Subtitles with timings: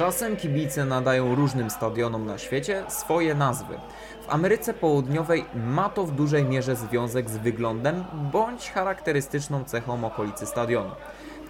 [0.00, 3.74] Czasem kibice nadają różnym stadionom na świecie swoje nazwy.
[4.26, 10.46] W Ameryce Południowej ma to w dużej mierze związek z wyglądem bądź charakterystyczną cechą okolicy
[10.46, 10.90] stadionu.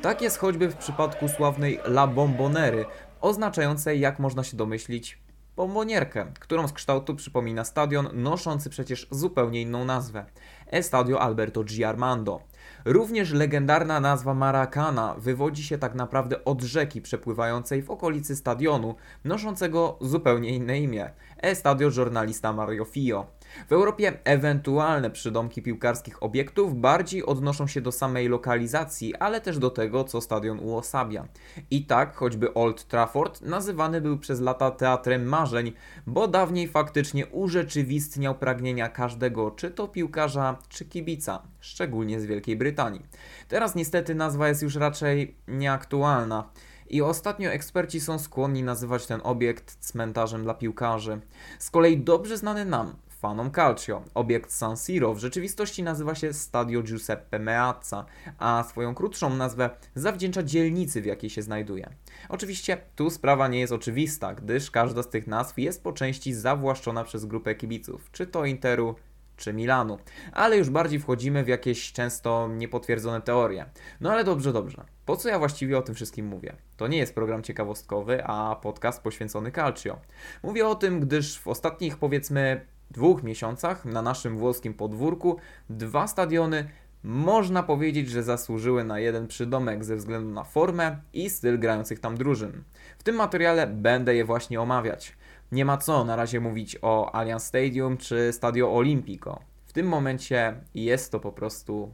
[0.03, 2.85] Tak jest choćby w przypadku sławnej La Bombonery,
[3.21, 5.19] oznaczającej, jak można się domyślić,
[5.57, 10.25] bombonierkę, którą z kształtu przypomina stadion noszący przecież zupełnie inną nazwę
[10.71, 11.89] Estadio Alberto G.
[11.89, 12.41] Armando.
[12.85, 18.95] Również legendarna nazwa Maracana wywodzi się tak naprawdę od rzeki przepływającej w okolicy stadionu,
[19.25, 21.11] noszącego zupełnie inne imię
[21.43, 23.27] Estadio Jornalista Mario Fio.
[23.69, 29.71] W Europie ewentualne przydomki piłkarskich obiektów bardziej odnoszą się do samej lokalizacji, ale też do
[29.71, 31.29] tego, co stadion uosabia.
[31.71, 35.73] I tak choćby Old Trafford nazywany był przez lata teatrem marzeń,
[36.07, 43.07] bo dawniej faktycznie urzeczywistniał pragnienia każdego, czy to piłkarza, czy kibica, szczególnie z Wielkiej Brytanii.
[43.49, 46.51] Teraz niestety nazwa jest już raczej nieaktualna.
[46.91, 51.21] I ostatnio eksperci są skłonni nazywać ten obiekt cmentarzem dla piłkarzy.
[51.59, 54.03] Z kolei dobrze znany nam, fanom Calcio.
[54.15, 58.07] Obiekt San Siro w rzeczywistości nazywa się Stadio Giuseppe Meazza,
[58.39, 61.91] a swoją krótszą nazwę zawdzięcza dzielnicy, w jakiej się znajduje.
[62.29, 67.05] Oczywiście tu sprawa nie jest oczywista, gdyż każda z tych nazw jest po części zawłaszczona
[67.05, 68.95] przez grupę kibiców, czy to Interu,
[69.37, 69.99] czy Milanu.
[70.33, 73.67] Ale już bardziej wchodzimy w jakieś często niepotwierdzone teorie.
[74.01, 74.85] No ale dobrze, dobrze.
[75.07, 76.57] Po co ja właściwie o tym wszystkim mówię?
[76.77, 80.01] To nie jest program ciekawostkowy, a podcast poświęcony Calcio.
[80.43, 85.37] Mówię o tym, gdyż w ostatnich powiedzmy dwóch miesiącach na naszym włoskim podwórku
[85.71, 86.69] dwa stadiony
[87.03, 92.17] można powiedzieć, że zasłużyły na jeden przydomek ze względu na formę i styl grających tam
[92.17, 92.65] drużyn.
[92.99, 95.17] W tym materiale będę je właśnie omawiać.
[95.53, 99.41] Nie ma co na razie mówić o Allianz Stadium czy Stadio Olimpico.
[99.67, 101.93] W tym momencie jest to po prostu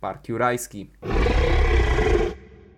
[0.00, 0.90] Park Jurajski.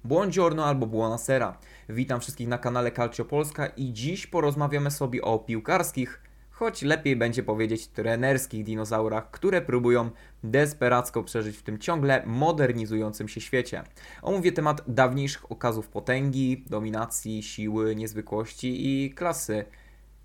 [0.04, 1.58] Buongiorno albo buonasera.
[1.88, 6.20] Witam wszystkich na kanale Calcio Polska i dziś porozmawiamy sobie o piłkarskich,
[6.54, 10.10] choć lepiej będzie powiedzieć trenerskich dinozaurach, które próbują
[10.44, 13.82] desperacko przeżyć w tym ciągle modernizującym się świecie.
[14.22, 19.64] Omówię temat dawniejszych okazów potęgi, dominacji, siły, niezwykłości i klasy,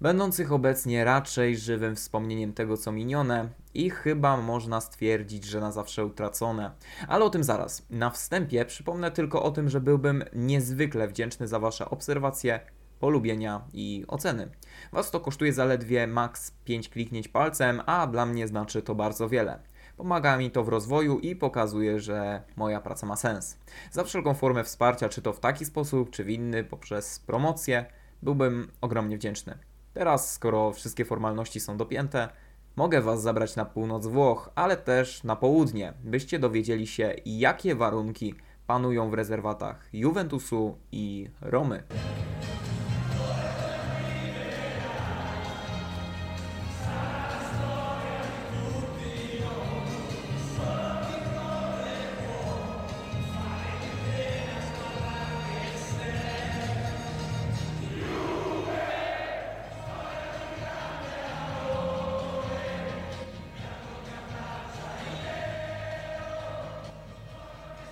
[0.02, 6.06] będących obecnie raczej żywym wspomnieniem tego, co minione i chyba można stwierdzić, że na zawsze
[6.06, 6.72] utracone.
[7.08, 7.86] Ale o tym zaraz.
[7.90, 12.60] Na wstępie przypomnę tylko o tym, że byłbym niezwykle wdzięczny za Wasze obserwacje,
[13.00, 14.50] polubienia i oceny.
[14.92, 19.60] Was to kosztuje zaledwie maks 5 kliknięć palcem, a dla mnie znaczy to bardzo wiele.
[19.98, 23.58] Pomaga mi to w rozwoju i pokazuje, że moja praca ma sens.
[23.92, 27.86] Za wszelką formę wsparcia, czy to w taki sposób, czy w inny, poprzez promocję,
[28.22, 29.58] byłbym ogromnie wdzięczny.
[29.94, 32.30] Teraz, skoro wszystkie formalności są dopięte,
[32.76, 38.36] mogę Was zabrać na północ Włoch, ale też na południe, byście dowiedzieli się, jakie warunki
[38.68, 41.84] panują w rezerwatach Juventusu i Romy.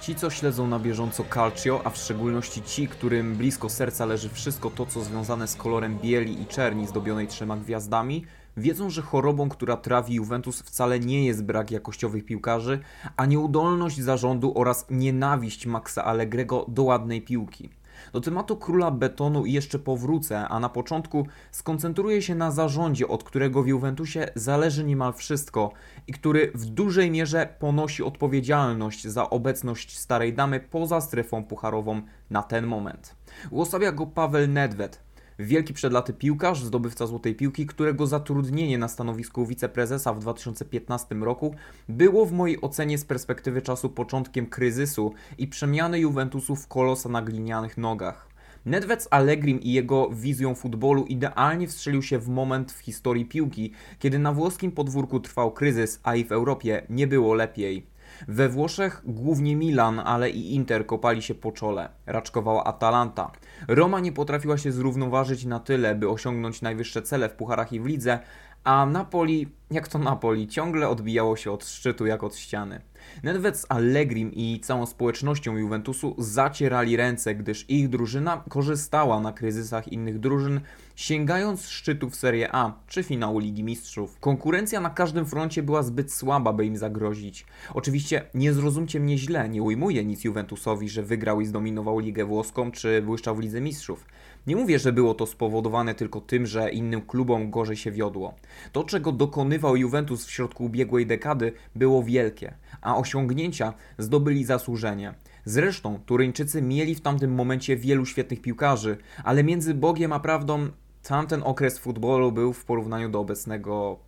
[0.08, 4.70] Ci, co śledzą na bieżąco Calcio, a w szczególności ci, którym blisko serca leży wszystko
[4.70, 8.26] to, co związane z kolorem bieli i czerni zdobionej trzema gwiazdami,
[8.58, 12.80] wiedzą, że chorobą, która trawi Juventus wcale nie jest brak jakościowych piłkarzy,
[13.18, 17.70] a nieudolność zarządu oraz nienawiść Maxa Allegrego do ładnej piłki.
[18.14, 23.64] Do tematu króla betonu jeszcze powrócę, a na początku skoncentruję się na zarządzie, od którego
[23.64, 25.72] w Juventusie zależy niemal wszystko
[26.08, 32.44] i który w dużej mierze ponosi odpowiedzialność za obecność starej damy poza strefą pucharową na
[32.44, 33.16] ten moment.
[33.52, 35.07] Uosabia go Paweł Nedved,
[35.40, 41.56] wielki przed laty piłkarz, zdobywca złotej piłki, którego zatrudnienie na stanowisku wiceprezesa w 2015 roku
[41.90, 47.22] było w mojej ocenie z perspektywy czasu początkiem kryzysu i przemiany Juventusu w kolosa na
[47.22, 48.28] glinianych nogach.
[48.66, 53.72] Nedved z Allegrim i jego wizją futbolu idealnie wstrzelił się w moment w historii piłki,
[54.00, 57.97] kiedy na włoskim podwórku trwał kryzys, a i w Europie nie było lepiej.
[58.28, 61.90] We Włoszech głównie Milan, ale i Inter kopali się po czole.
[62.06, 63.32] Raczkowała Atalanta.
[63.68, 67.86] Roma nie potrafiła się zrównoważyć na tyle, by osiągnąć najwyższe cele w pucharach i w
[67.86, 68.20] lidze,
[68.64, 72.82] a Napoli, jak to Napoli, ciągle odbijało się od szczytu jak od ściany.
[73.24, 79.88] Nedved z Allegrim i całą społecznością Juventusu zacierali ręce, gdyż ich drużyna korzystała na kryzysach
[79.88, 80.62] innych drużyn,
[80.98, 84.20] sięgając szczytów Serie A czy finału Ligi Mistrzów.
[84.20, 87.46] Konkurencja na każdym froncie była zbyt słaba, by im zagrozić.
[87.74, 92.72] Oczywiście nie zrozumcie mnie źle, nie ujmuję nic Juventusowi, że wygrał i zdominował Ligę Włoską
[92.72, 94.06] czy błyszczał w Lidze Mistrzów.
[94.48, 98.36] Nie mówię, że było to spowodowane tylko tym, że innym klubom gorzej się wiodło.
[98.72, 105.14] To, czego dokonywał Juventus w środku ubiegłej dekady, było wielkie, a osiągnięcia zdobyli zasłużenie.
[105.46, 110.70] Zresztą Turyńczycy mieli w tamtym momencie wielu świetnych piłkarzy, ale między Bogiem a prawdą
[111.08, 114.00] tamten okres futbolu był w porównaniu do obecnego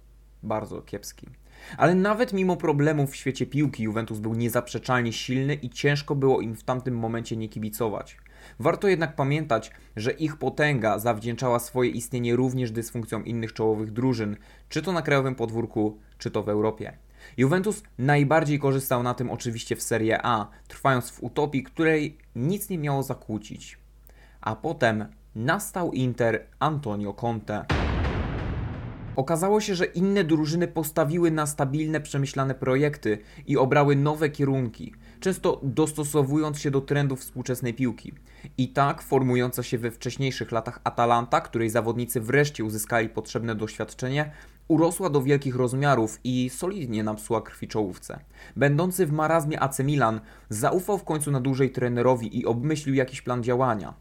[0.44, 1.28] bardzo kiepski.
[1.78, 6.56] Ale nawet mimo problemów w świecie piłki, Juventus był niezaprzeczalnie silny i ciężko było im
[6.56, 8.18] w tamtym momencie nie kibicować.
[8.60, 14.38] Warto jednak pamiętać, że ich potęga zawdzięczała swoje istnienie również dysfunkcjom innych czołowych drużyn,
[14.70, 16.98] czy to na krajowym podwórku, czy to w Europie.
[17.38, 22.78] Juventus najbardziej korzystał na tym oczywiście w Serie A, trwając w utopii, której nic nie
[22.78, 23.78] miało zakłócić.
[24.42, 25.06] A potem
[25.36, 27.66] nastał Inter Antonio Conte.
[29.16, 33.18] Okazało się, że inne drużyny postawiły na stabilne, przemyślane projekty
[33.48, 38.14] i obrały nowe kierunki, często dostosowując się do trendów współczesnej piłki.
[38.58, 44.32] I tak formująca się we wcześniejszych latach Atalanta, której zawodnicy wreszcie uzyskali potrzebne doświadczenie,
[44.68, 48.20] urosła do wielkich rozmiarów i solidnie napsuła krwi czołówce.
[48.56, 53.44] Będący w marazmie AC Milan zaufał w końcu na dłużej trenerowi i obmyślił jakiś plan
[53.44, 53.94] działania.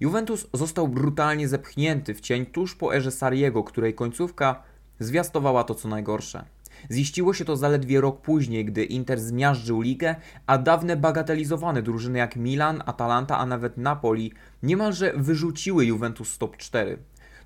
[0.00, 4.62] Juventus został brutalnie zepchnięty w cień tuż po erze Sariego, której końcówka
[4.98, 6.44] zwiastowała to co najgorsze.
[6.90, 12.36] Ziściło się to zaledwie rok później, gdy Inter zmiażdżył ligę, a dawne bagatelizowane drużyny jak
[12.36, 14.32] Milan, Atalanta, a nawet Napoli
[14.62, 16.98] niemalże wyrzuciły Juventus z top 4.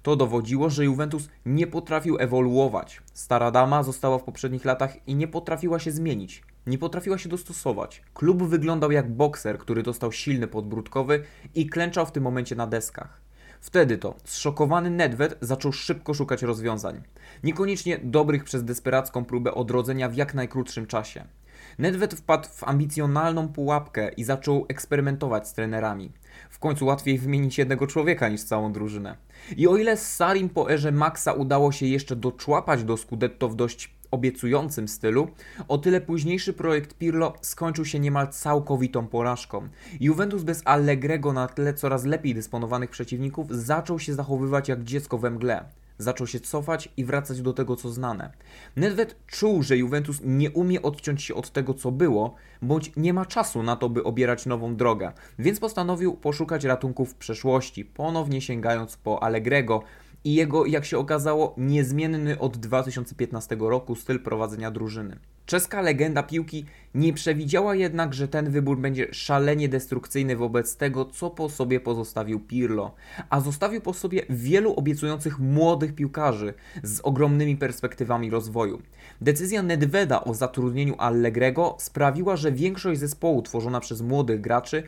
[0.09, 3.03] To dowodziło, że Juventus nie potrafił ewoluować.
[3.13, 6.43] Stara dama została w poprzednich latach i nie potrafiła się zmienić.
[6.67, 8.03] Nie potrafiła się dostosować.
[8.15, 11.25] Klub wyglądał jak bokser, który dostał silny podbródkowy
[11.55, 13.21] i klęczał w tym momencie na deskach.
[13.61, 17.03] Wtedy to zszokowany Nedved zaczął szybko szukać rozwiązań.
[17.45, 21.25] Niekoniecznie dobrych przez desperacką próbę odrodzenia w jak najkrótszym czasie.
[21.79, 26.13] Nedved wpadł w ambicjonalną pułapkę i zaczął eksperymentować z trenerami.
[26.51, 29.17] W końcu łatwiej wymienić jednego człowieka niż całą drużynę.
[29.57, 33.55] I o ile z Sarim po erze Maxa udało się jeszcze doczłapać do Scudetto w
[33.55, 35.29] dość obiecującym stylu,
[35.69, 39.69] o tyle późniejszy projekt Pirlo skończył się niemal całkowitą porażką.
[40.01, 45.31] Juventus bez Allegrego na tle coraz lepiej dysponowanych przeciwników zaczął się zachowywać jak dziecko we
[45.31, 45.65] mgle.
[45.99, 48.33] Zaczął się cofać i wracać do tego, co znane.
[48.77, 53.27] Nedved czuł, że Juventus nie umie odciąć się od tego, co było, bądź nie ma
[53.27, 58.97] czasu na to, by obierać nową drogę, więc postanowił poszukać ratunku w przeszłości, ponownie sięgając
[58.97, 59.83] po Allegrego,
[60.25, 65.19] i jego, jak się okazało, niezmienny od 2015 roku styl prowadzenia drużyny.
[65.49, 71.31] Czeska legenda piłki nie przewidziała jednak, że ten wybór będzie szalenie destrukcyjny wobec tego, co
[71.31, 72.95] po sobie pozostawił Pirlo,
[73.31, 78.83] a zostawił po sobie wielu obiecujących młodych piłkarzy z ogromnymi perspektywami rozwoju.
[79.21, 84.83] Decyzja Nedveda o zatrudnieniu Allegrego sprawiła, że większość zespołu tworzona przez młodych graczy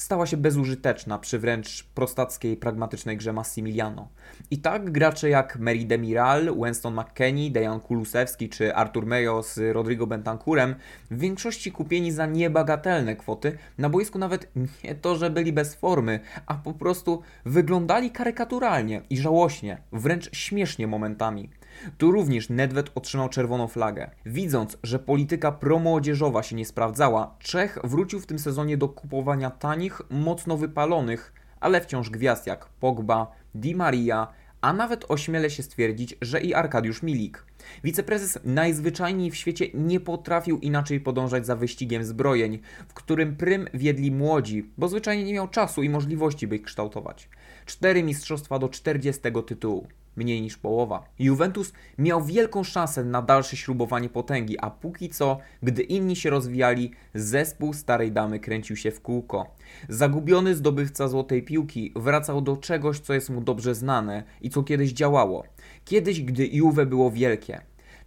[0.00, 4.08] stała się bezużyteczna przy wręcz prostackiej, pragmatycznej grze Massimiliano.
[4.50, 10.06] I tak gracze jak Mary Demiral, Winston McKenney, Dejan Kulusewski czy Artur Mejo z Rodrigo
[10.06, 10.74] Bentancurem
[11.10, 14.48] w większości kupieni za niebagatelne kwoty, na boisku nawet
[14.84, 20.86] nie to, że byli bez formy, a po prostu wyglądali karykaturalnie i żałośnie, wręcz śmiesznie
[20.86, 21.50] momentami.
[21.98, 24.10] Tu również Nedved otrzymał czerwoną flagę.
[24.26, 30.02] Widząc, że polityka promłodzieżowa się nie sprawdzała, Czech wrócił w tym sezonie do kupowania tanich,
[30.10, 34.28] mocno wypalonych, ale wciąż gwiazd jak Pogba, Di Maria,
[34.60, 37.44] a nawet ośmielę się stwierdzić, że i Arkadiusz Milik.
[37.84, 44.10] Wiceprezes najzwyczajniej w świecie nie potrafił inaczej podążać za wyścigiem zbrojeń, w którym prym wiedli
[44.10, 47.28] młodzi, bo zwyczajnie nie miał czasu i możliwości, by ich kształtować.
[47.66, 49.86] Cztery mistrzostwa do 40 tytułu
[50.16, 51.04] mniej niż połowa.
[51.18, 56.90] Juventus miał wielką szansę na dalsze śrubowanie potęgi, a póki co, gdy inni się rozwijali,
[57.14, 59.54] zespół starej damy kręcił się w kółko.
[59.88, 64.92] Zagubiony zdobywca złotej piłki wracał do czegoś, co jest mu dobrze znane i co kiedyś
[64.92, 65.44] działało.
[65.84, 67.60] Kiedyś, gdy Juve było wielkie.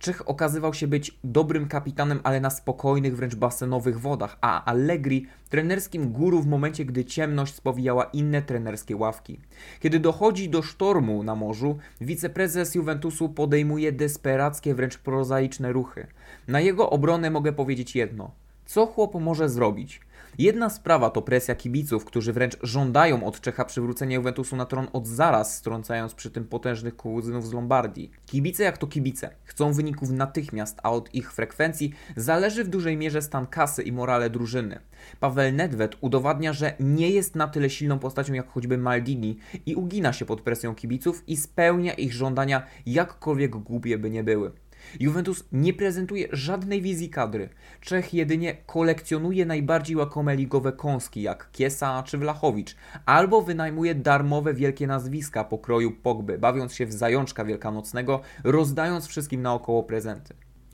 [0.04, 6.12] Czech okazywał się być dobrym kapitanem, ale na spokojnych, wręcz basenowych wodach, a Allegri trenerskim
[6.12, 9.40] guru w momencie, gdy ciemność spowijała inne trenerskie ławki.
[9.80, 16.08] Kiedy dochodzi do sztormu na morzu, wiceprezes Juventusu podejmuje desperackie, wręcz prozaiczne ruchy.
[16.48, 18.32] Na jego obronę mogę powiedzieć jedno.
[18.66, 20.02] Co chłop może zrobić?
[20.38, 25.08] Jedna sprawa to presja kibiców, którzy wręcz żądają od Czecha przywrócenia Juventusu na tron od
[25.08, 28.12] zaraz, strącając przy tym potężnych kuzynów z Lombardii.
[28.25, 33.22] Kibice jak to kibice, chcą wyników natychmiast, a od ich frekwencji zależy w dużej mierze
[33.22, 34.80] stan kasy i morale drużyny.
[35.20, 40.13] Paweł Nedved udowadnia, że nie jest na tyle silną postacią jak choćby Maldini i ugina
[40.13, 44.62] się pod presją kibiców i spełnia ich żądania jakkolwiek głupie by nie były.
[45.00, 47.50] Juventus nie prezentuje żadnej wizji kadry.
[47.82, 54.88] Czech jedynie kolekcjonuje najbardziej łakome ligowe kąski jak Kiesa czy Wlachowicz, albo wynajmuje darmowe wielkie
[54.88, 60.34] nazwiska pokroju Pogby, bawiąc się w zajączka wielkanocnego, rozdając wszystkim naokoło prezenty.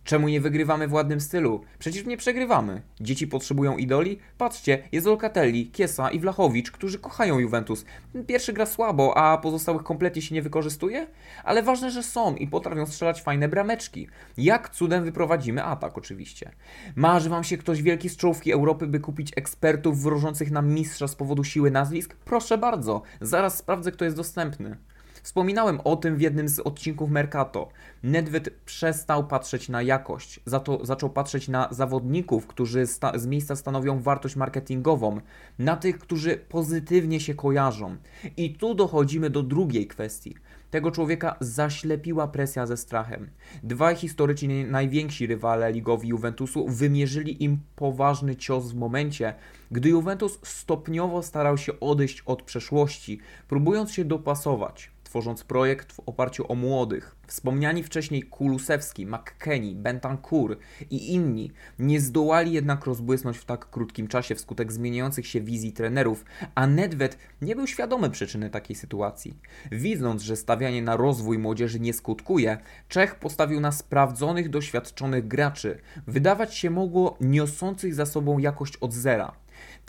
[0.09, 1.61] Czemu nie wygrywamy w ładnym stylu?
[1.79, 2.81] Przecież nie przegrywamy.
[3.01, 4.19] Dzieci potrzebują idoli?
[4.37, 7.85] Patrzcie, jest Olkatelli, Kiesa i Wlachowicz, którzy kochają Juventus.
[8.27, 11.07] Pierwszy gra słabo, a pozostałych kompletnie się nie wykorzystuje?
[11.43, 14.07] Ale ważne, że są i potrafią strzelać fajne brameczki.
[14.37, 16.51] Jak cudem wyprowadzimy atak oczywiście.
[16.95, 21.15] Marzy wam się ktoś wielki z czołówki Europy, by kupić ekspertów wróżących nam mistrza z
[21.15, 22.15] powodu siły nazwisk?
[22.15, 24.77] Proszę bardzo, zaraz sprawdzę kto jest dostępny.
[25.23, 27.69] Wspominałem o tym w jednym z odcinków Mercato.
[28.03, 32.85] Nedved przestał patrzeć na jakość, za to zaczął patrzeć na zawodników, którzy
[33.15, 35.21] z miejsca stanowią wartość marketingową,
[35.59, 37.97] na tych, którzy pozytywnie się kojarzą.
[38.37, 40.35] I tu dochodzimy do drugiej kwestii.
[40.71, 43.29] Tego człowieka zaślepiła presja ze strachem.
[43.63, 49.33] Dwaj historycznie najwięksi rywale ligowi Juventusu wymierzyli im poważny cios w momencie,
[49.71, 56.51] gdy Juventus stopniowo starał się odejść od przeszłości, próbując się dopasować tworząc projekt w oparciu
[56.51, 57.15] o młodych.
[57.27, 60.57] Wspomniani wcześniej Kulusewski, McKennie, Bentancur
[60.89, 66.25] i inni nie zdołali jednak rozbłysnąć w tak krótkim czasie wskutek zmieniających się wizji trenerów,
[66.55, 69.37] a Nedved nie był świadomy przyczyny takiej sytuacji.
[69.71, 76.55] Widząc, że stawianie na rozwój młodzieży nie skutkuje, Czech postawił na sprawdzonych, doświadczonych graczy, wydawać
[76.55, 79.33] się mogło niosących za sobą jakość od zera.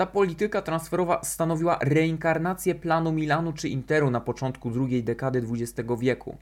[0.00, 6.36] Ta polityka transferowa stanowiła reinkarnację planu Milanu czy Interu na początku drugiej dekady XX wieku,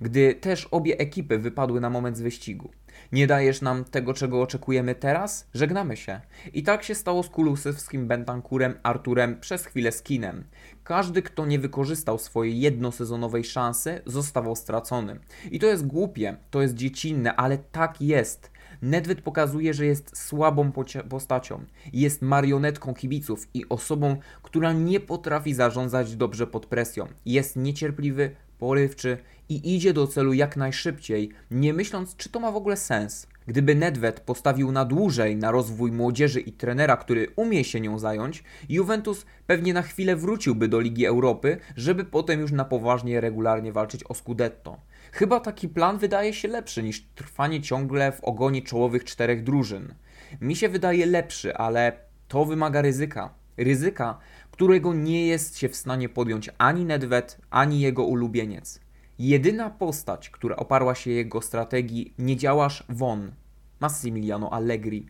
[0.00, 2.70] gdy też obie ekipy wypadły na moment z wyścigu.
[3.12, 5.48] Nie dajesz nam tego, czego oczekujemy teraz?
[5.54, 6.20] Żegnamy się.
[6.52, 10.44] I tak się stało z Kulusewskim, Bentankurem, Arturem, przez chwilę z Kinem.
[10.84, 15.18] Każdy, kto nie wykorzystał swojej jednosezonowej szansy, zostawał stracony.
[15.50, 18.51] I to jest głupie, to jest dziecinne, ale tak jest.
[18.82, 20.72] Nedved pokazuje, że jest słabą
[21.08, 27.06] postacią, jest marionetką kibiców i osobą, która nie potrafi zarządzać dobrze pod presją.
[27.26, 32.56] Jest niecierpliwy, porywczy i idzie do celu jak najszybciej, nie myśląc, czy to ma w
[32.56, 33.26] ogóle sens.
[33.46, 38.44] Gdyby Nedved postawił na dłużej na rozwój młodzieży i trenera, który umie się nią zająć,
[38.68, 44.04] Juventus pewnie na chwilę wróciłby do Ligi Europy, żeby potem już na poważnie regularnie walczyć
[44.04, 44.80] o Scudetto.
[45.12, 49.94] Chyba taki plan wydaje się lepszy niż trwanie ciągle w ogonie czołowych czterech drużyn.
[50.40, 51.92] Mi się wydaje lepszy, ale
[52.28, 53.34] to wymaga ryzyka.
[53.56, 54.18] Ryzyka,
[54.50, 58.80] którego nie jest się w stanie podjąć ani Nedved, ani jego ulubieniec.
[59.18, 63.32] Jedyna postać, która oparła się jego strategii nie działasz won,
[63.80, 65.06] Massimiliano Allegri.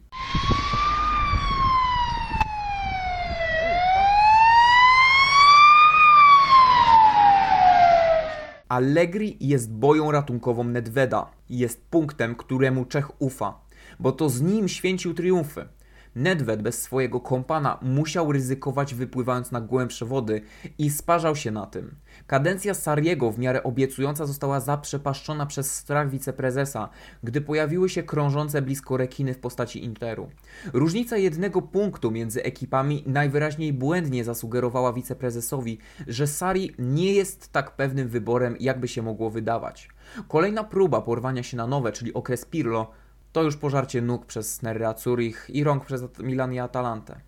[8.73, 13.61] Allegri jest boją ratunkową Nedveda jest punktem, któremu Czech ufa,
[14.01, 15.69] bo to z nim święcił triumfy.
[16.15, 20.43] Nedved bez swojego kompana musiał ryzykować wypływając na głębsze wody
[20.79, 21.95] i sparzał się na tym.
[22.27, 26.89] Kadencja Sariego w miarę obiecująca została zaprzepaszczona przez strach wiceprezesa,
[27.23, 30.31] gdy pojawiły się krążące blisko rekiny w postaci Interu.
[30.73, 38.09] Różnica jednego punktu między ekipami najwyraźniej błędnie zasugerowała wiceprezesowi, że Sari nie jest tak pewnym
[38.09, 39.89] wyborem, jakby się mogło wydawać.
[40.29, 42.91] Kolejna próba porwania się na nowe, czyli okres Pirlo,
[43.33, 47.21] to już pożarcie nóg przez Nerra Zurich i rąk przez Milan i Atalantę.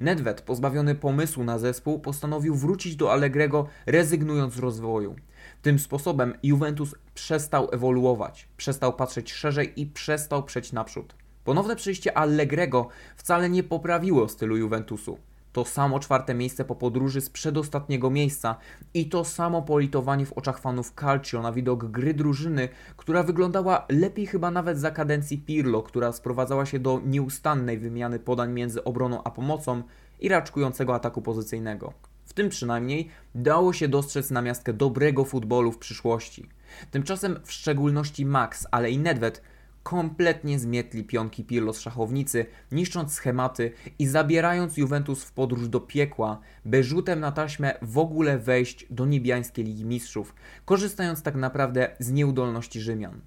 [0.00, 5.16] Nedved, pozbawiony pomysłu na zespół, postanowił wrócić do Allegrego, rezygnując z rozwoju.
[5.62, 11.14] Tym sposobem Juventus przestał ewoluować, przestał patrzeć szerzej i przestał przejść naprzód.
[11.44, 15.18] Ponowne przyjście Allegrego wcale nie poprawiło stylu Juventusu.
[15.52, 18.56] To samo czwarte miejsce po podróży z przedostatniego miejsca
[18.94, 24.26] i to samo politowanie w oczach fanów Calcio na widok gry drużyny, która wyglądała lepiej
[24.26, 29.30] chyba nawet za kadencji Pirlo, która sprowadzała się do nieustannej wymiany podań między obroną a
[29.30, 29.82] pomocą
[30.20, 31.92] i raczkującego ataku pozycyjnego.
[32.24, 36.48] W tym przynajmniej dało się dostrzec namiastkę dobrego futbolu w przyszłości.
[36.90, 39.42] Tymczasem w szczególności Max, ale i Nedved
[39.90, 46.40] kompletnie zmietli pionki Pirlo z szachownicy, niszcząc schematy i zabierając Juventus w podróż do piekła,
[46.64, 52.10] by rzutem na taśmę w ogóle wejść do niebiańskiej Ligi Mistrzów, korzystając tak naprawdę z
[52.10, 53.20] nieudolności Rzymian.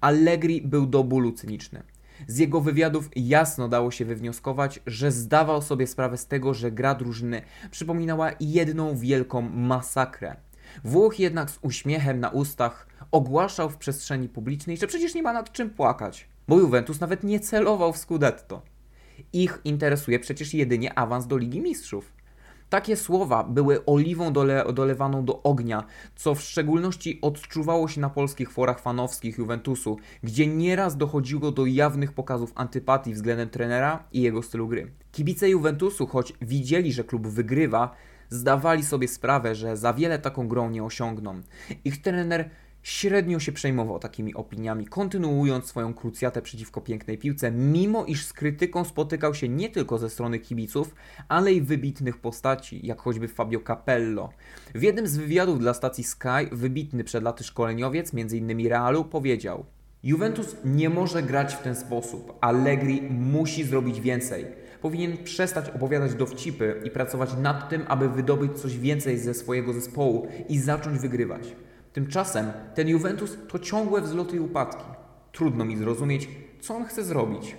[0.00, 1.82] Allegri był do bólu cyniczny.
[2.26, 6.94] Z jego wywiadów jasno dało się wywnioskować, że zdawał sobie sprawę z tego, że gra
[6.94, 10.36] drużyny przypominała jedną wielką masakrę.
[10.84, 15.52] Włoch jednak z uśmiechem na ustach ogłaszał w przestrzeni publicznej, że przecież nie ma nad
[15.52, 18.62] czym płakać, bo Juventus nawet nie celował w Scudetto.
[19.32, 22.12] Ich interesuje przecież jedynie awans do Ligi Mistrzów.
[22.70, 25.84] Takie słowa były oliwą dole, dolewaną do ognia,
[26.16, 32.12] co w szczególności odczuwało się na polskich forach fanowskich Juventusu, gdzie nieraz dochodziło do jawnych
[32.12, 34.92] pokazów antypatii względem trenera i jego stylu gry.
[35.12, 37.94] Kibice Juventusu, choć widzieli, że klub wygrywa,
[38.28, 41.42] zdawali sobie sprawę, że za wiele taką grą nie osiągną.
[41.84, 42.50] Ich trener
[42.82, 48.84] średnio się przejmował takimi opiniami, kontynuując swoją krucjatę przeciwko pięknej piłce, mimo iż z krytyką
[48.84, 50.94] spotykał się nie tylko ze strony kibiców,
[51.28, 54.30] ale i wybitnych postaci, jak choćby Fabio Capello.
[54.74, 58.68] W jednym z wywiadów dla stacji Sky wybitny przed laty szkoleniowiec, m.in.
[58.68, 59.64] Realu, powiedział
[60.02, 62.38] Juventus nie może grać w ten sposób.
[62.40, 64.46] Allegri musi zrobić więcej.
[64.82, 70.28] Powinien przestać opowiadać dowcipy i pracować nad tym, aby wydobyć coś więcej ze swojego zespołu
[70.48, 71.54] i zacząć wygrywać.
[71.92, 74.84] Tymczasem ten Juventus to ciągłe wzloty i upadki.
[75.32, 76.28] Trudno mi zrozumieć,
[76.60, 77.56] co on chce zrobić.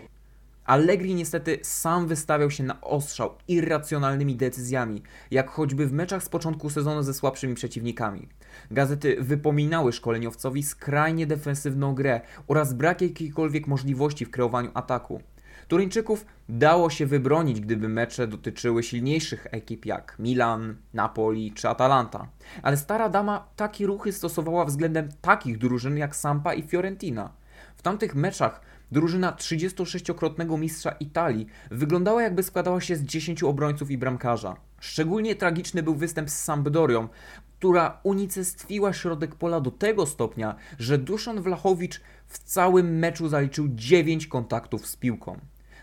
[0.66, 6.70] Allegri niestety sam wystawiał się na ostrzał irracjonalnymi decyzjami, jak choćby w meczach z początku
[6.70, 8.28] sezonu ze słabszymi przeciwnikami.
[8.72, 15.22] Gazety wypominały szkoleniowcowi skrajnie defensywną grę oraz brak jakiejkolwiek możliwości w kreowaniu ataku.
[15.72, 22.28] Turyńczyków dało się wybronić, gdyby mecze dotyczyły silniejszych ekip jak Milan, Napoli czy Atalanta.
[22.64, 27.32] Ale stara dama takie ruchy stosowała względem takich drużyn jak Sampa i Fiorentina.
[27.76, 28.62] W tamtych meczach
[28.92, 34.56] drużyna 36-krotnego mistrza Italii wyglądała jakby składała się z 10 obrońców i bramkarza.
[34.80, 37.08] Szczególnie tragiczny był występ z Sampdorią,
[37.60, 44.28] która unicestwiła środek pola do tego stopnia, że Duszan Wlachowicz w całym meczu zaliczył 9
[44.28, 45.40] kontaktów z piłką.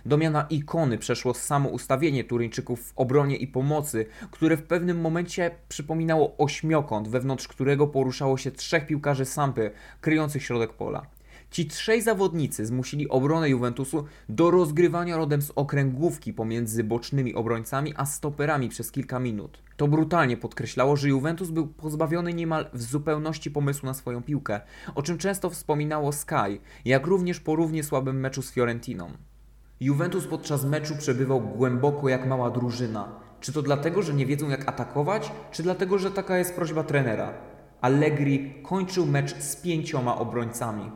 [0.09, 5.51] Do miana ikony przeszło samo ustawienie Turyńczyków w obronie i pomocy, które w pewnym momencie
[5.69, 11.07] przypominało ośmiokąt, wewnątrz którego poruszało się trzech piłkarzy Sampy, kryjących środek pola.
[11.51, 18.07] Ci trzej zawodnicy zmusili obronę Juventusu do rozgrywania rodem z okręgówki pomiędzy bocznymi obrońcami a
[18.07, 19.63] stoperami przez kilka minut.
[19.77, 24.61] To brutalnie podkreślało, że Juventus był pozbawiony niemal w zupełności pomysłu na swoją piłkę,
[24.95, 29.13] o czym często wspominało Sky, jak również po równie słabym meczu z Fiorentiną.
[29.81, 33.09] Juventus podczas meczu przebywał głęboko jak mała drużyna.
[33.41, 37.35] Czy to dlatego, że nie wiedzą jak atakować, czy dlatego, że taka jest prośba trenera?
[37.81, 40.91] Allegri kończył mecz z pięcioma obrońcami.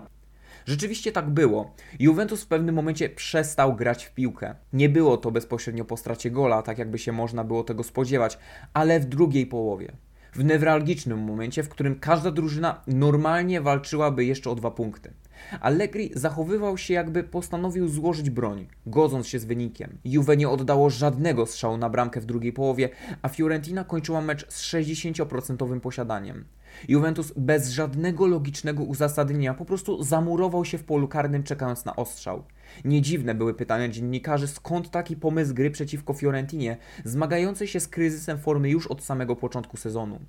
[0.66, 1.74] Rzeczywiście tak było.
[1.98, 4.54] Juventus w pewnym momencie przestał grać w piłkę.
[4.72, 8.38] Nie było to bezpośrednio po stracie gola, tak jakby się można było tego spodziewać,
[8.74, 9.92] ale w drugiej połowie.
[10.32, 15.12] W newralgicznym momencie, w którym każda drużyna normalnie walczyłaby jeszcze o dwa punkty.
[15.60, 19.98] Allegri zachowywał się jakby postanowił złożyć broń, godząc się z wynikiem.
[20.04, 22.88] Juve nie oddało żadnego strzału na bramkę w drugiej połowie,
[23.22, 26.44] a Fiorentina kończyła mecz z 60% posiadaniem.
[26.88, 32.44] Juventus bez żadnego logicznego uzasadnienia po prostu zamurował się w polu karnym czekając na ostrzał.
[32.84, 38.38] Nie dziwne były pytania dziennikarzy, skąd taki pomysł gry przeciwko Fiorentinie, zmagającej się z kryzysem
[38.38, 40.20] formy już od samego początku sezonu.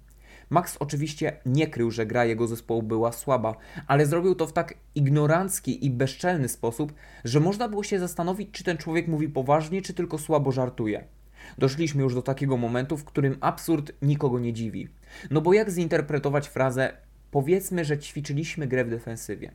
[0.54, 3.56] Max oczywiście nie krył, że gra jego zespołu była słaba,
[3.88, 8.64] ale zrobił to w tak ignorancki i bezczelny sposób, że można było się zastanowić, czy
[8.64, 11.04] ten człowiek mówi poważnie, czy tylko słabo żartuje.
[11.58, 14.88] Doszliśmy już do takiego momentu, w którym absurd nikogo nie dziwi.
[15.32, 16.98] No bo jak zinterpretować frazę
[17.32, 19.52] powiedzmy, że ćwiczyliśmy grę w defensywie?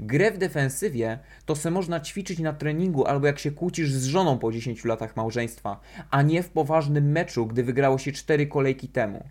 [0.00, 4.38] Grę w defensywie to se można ćwiczyć na treningu albo jak się kłócisz z żoną
[4.38, 9.24] po 10 latach małżeństwa, a nie w poważnym meczu, gdy wygrało się 4 kolejki temu.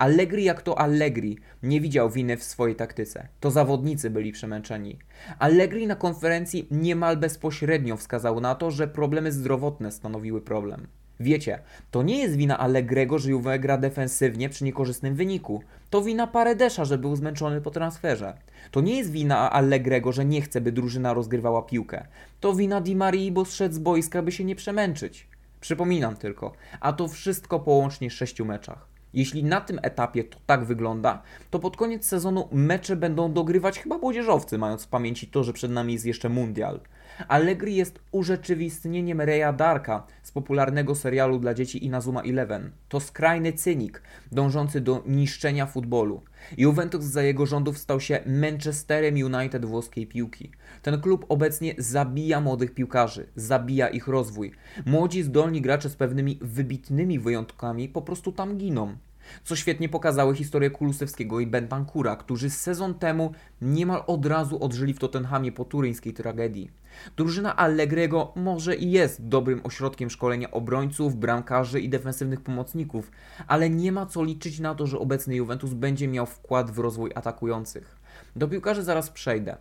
[0.00, 3.28] Allegri jak to Allegri nie widział winy w swojej taktyce.
[3.40, 4.98] To zawodnicy byli przemęczeni.
[5.38, 10.86] Allegri na konferencji niemal bezpośrednio wskazał na to, że problemy zdrowotne stanowiły problem.
[11.20, 11.58] Wiecie,
[11.90, 15.62] to nie jest wina Allegrego, że Juve gra defensywnie przy niekorzystnym wyniku.
[15.90, 18.34] To wina Paredesza, że był zmęczony po transferze.
[18.70, 22.06] To nie jest wina Allegrego, że nie chce, by drużyna rozgrywała piłkę.
[22.40, 25.28] To wina Di Marii, bo zszedł z boiska, by się nie przemęczyć.
[25.60, 28.90] Przypominam tylko, a to wszystko po łącznie sześciu meczach.
[29.14, 33.98] Jeśli na tym etapie to tak wygląda, to pod koniec sezonu mecze będą dogrywać chyba
[33.98, 36.80] młodzieżowcy, mając w pamięci to, że przed nami jest jeszcze mundial.
[37.28, 42.70] Allegri jest urzeczywistnieniem Reya Darka z popularnego serialu dla dzieci Inazuma Eleven.
[42.88, 46.22] To skrajny cynik, dążący do niszczenia futbolu.
[46.56, 50.50] Juventus za jego rządów stał się Manchesterem United włoskiej piłki.
[50.82, 54.52] Ten klub obecnie zabija młodych piłkarzy, zabija ich rozwój.
[54.86, 58.96] Młodzi, zdolni gracze z pewnymi wybitnymi wyjątkami po prostu tam giną.
[59.44, 64.98] Co świetnie pokazały historie Kulusewskiego i Bentancura, którzy sezon temu niemal od razu odżyli w
[64.98, 66.70] Tottenhamie po turyńskiej tragedii.
[67.16, 73.10] Drużyna Allegrego może i jest dobrym ośrodkiem szkolenia obrońców, bramkarzy i defensywnych pomocników,
[73.46, 77.10] ale nie ma co liczyć na to, że obecny Juventus będzie miał wkład w rozwój
[77.14, 77.96] atakujących.
[78.36, 79.56] Do piłkarzy zaraz przejdę.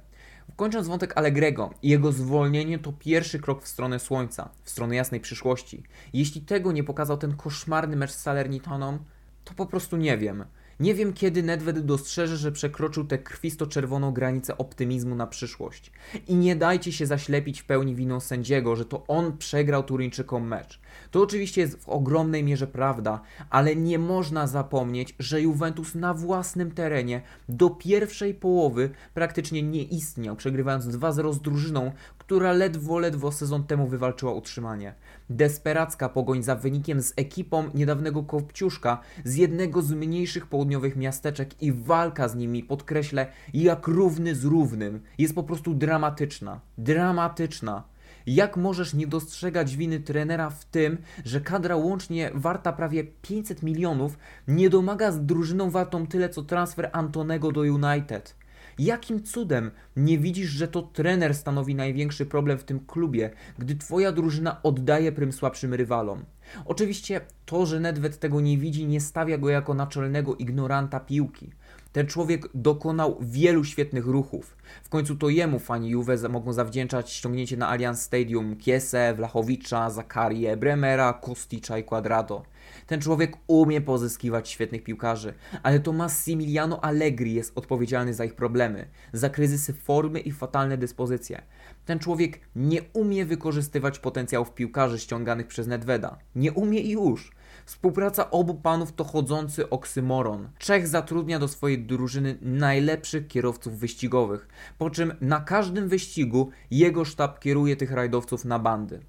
[0.56, 5.84] Kończąc wątek Allegrego, jego zwolnienie to pierwszy krok w stronę słońca, w stronę jasnej przyszłości.
[6.14, 9.00] Jeśli tego nie pokazał ten koszmarny mecz z Salernitaną,
[9.44, 10.46] to po prostu nie wiem.
[10.80, 15.92] Nie wiem, kiedy Nedved dostrzeże, że przekroczył tę krwisto-czerwoną granicę optymizmu na przyszłość.
[16.28, 20.80] I nie dajcie się zaślepić w pełni winą sędziego, że to on przegrał Turyńczykom mecz.
[21.12, 26.72] To oczywiście jest w ogromnej mierze prawda, ale nie można zapomnieć, że Juventus na własnym
[26.72, 33.64] terenie do pierwszej połowy praktycznie nie istniał, przegrywając 2-0 z drużyną, która ledwo, ledwo sezon
[33.64, 34.94] temu wywalczyła utrzymanie.
[35.30, 41.72] Desperacka pogoń za wynikiem z ekipą niedawnego Kopciuszka z jednego z mniejszych południowych miasteczek i
[41.72, 46.60] walka z nimi, podkreślę, jak równy z równym, jest po prostu dramatyczna.
[46.78, 47.84] Dramatyczna.
[48.30, 54.18] Jak możesz nie dostrzegać winy trenera w tym, że kadra łącznie warta prawie 500 milionów
[54.48, 58.36] nie domaga z drużyną wartą tyle co transfer Antonego do United?
[58.80, 64.12] Jakim cudem nie widzisz, że to trener stanowi największy problem w tym klubie, gdy twoja
[64.12, 66.26] drużyna oddaje prym słabszym rywalom?
[66.66, 71.52] Oczywiście to, że Nedved tego nie widzi, nie stawia go jako naczelnego ignoranta piłki.
[71.92, 74.58] Ten człowiek dokonał wielu świetnych ruchów.
[74.84, 80.58] W końcu to jemu fani Juve mogą zawdzięczać ściągnięcie na Allianz Stadium Kiese, Wlachowicza, Zakarię,
[80.58, 82.44] Bremera, Kosticza i Quadrado.
[82.88, 88.88] Ten człowiek umie pozyskiwać świetnych piłkarzy, ale to Massimiliano Allegri jest odpowiedzialny za ich problemy,
[89.14, 91.42] za kryzysy formy i fatalne dyspozycje.
[91.86, 96.18] Ten człowiek nie umie wykorzystywać potencjałów piłkarzy ściąganych przez Nedveda.
[96.36, 97.32] Nie umie i już.
[97.70, 100.50] Współpraca obu panów to chodzący oksymoron.
[100.58, 107.40] Czech zatrudnia do swojej drużyny najlepszych kierowców wyścigowych, po czym na każdym wyścigu jego sztab
[107.40, 109.00] kieruje tych rajdowców na bandy.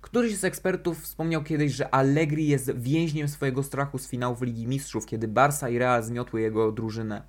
[0.00, 5.06] Któryś z ekspertów wspomniał kiedyś, że Allegri jest więźniem swojego strachu z finałów Ligi Mistrzów,
[5.06, 7.22] kiedy Barca i Real zmiotły jego drużynę.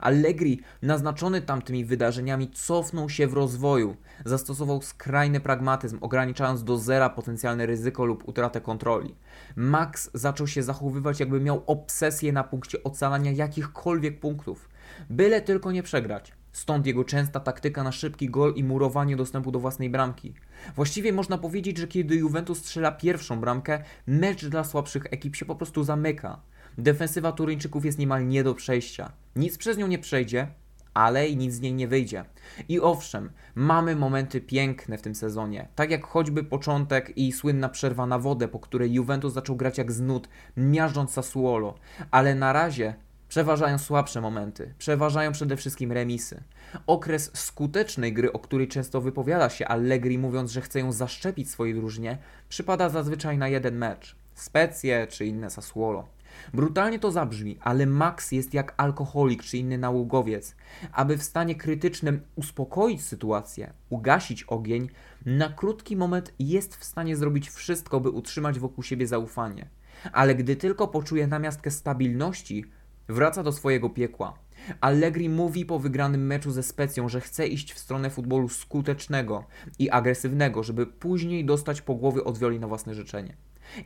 [0.00, 3.96] Allegri, naznaczony tamtymi wydarzeniami, cofnął się w rozwoju.
[4.24, 9.14] Zastosował skrajny pragmatyzm, ograniczając do zera potencjalne ryzyko lub utratę kontroli.
[9.58, 14.68] Max zaczął się zachowywać, jakby miał obsesję na punkcie ocalania jakichkolwiek punktów.
[15.10, 16.32] Byle tylko nie przegrać.
[16.52, 20.34] Stąd jego częsta taktyka na szybki gol i murowanie dostępu do własnej bramki.
[20.76, 25.56] Właściwie można powiedzieć, że kiedy Juventus strzela pierwszą bramkę, mecz dla słabszych ekip się po
[25.56, 26.40] prostu zamyka.
[26.78, 29.12] Defensywa Turyńczyków jest niemal nie do przejścia.
[29.36, 30.48] Nic przez nią nie przejdzie,
[30.98, 32.24] ale i nic z niej nie wyjdzie.
[32.68, 38.06] I owszem, mamy momenty piękne w tym sezonie, tak jak choćby początek i słynna przerwa
[38.06, 41.74] na wodę, po której Juventus zaczął grać jak z nut, miażdżąc Sassuolo,
[42.10, 42.94] ale na razie
[43.28, 46.42] Przeważają słabsze momenty, przeważają przede wszystkim remisy.
[46.86, 51.74] Okres skutecznej gry, o której często wypowiada się Allegri mówiąc, że chce ją zaszczepić swojej
[51.74, 54.16] drużynie, przypada zazwyczaj na jeden mecz.
[54.34, 56.08] Specje czy inne Sassuolo.
[56.54, 60.56] Brutalnie to zabrzmi, ale Max jest jak alkoholik czy inny nałogowiec.
[60.92, 64.88] Aby w stanie krytycznym uspokoić sytuację, ugasić ogień,
[65.26, 69.68] na krótki moment jest w stanie zrobić wszystko, by utrzymać wokół siebie zaufanie.
[70.12, 72.64] Ale gdy tylko poczuje namiastkę stabilności,
[73.08, 74.38] wraca do swojego piekła.
[74.80, 79.44] Allegri mówi po wygranym meczu ze Specją, że chce iść w stronę futbolu skutecznego
[79.78, 83.36] i agresywnego, żeby później dostać po głowie od wioli na własne życzenie.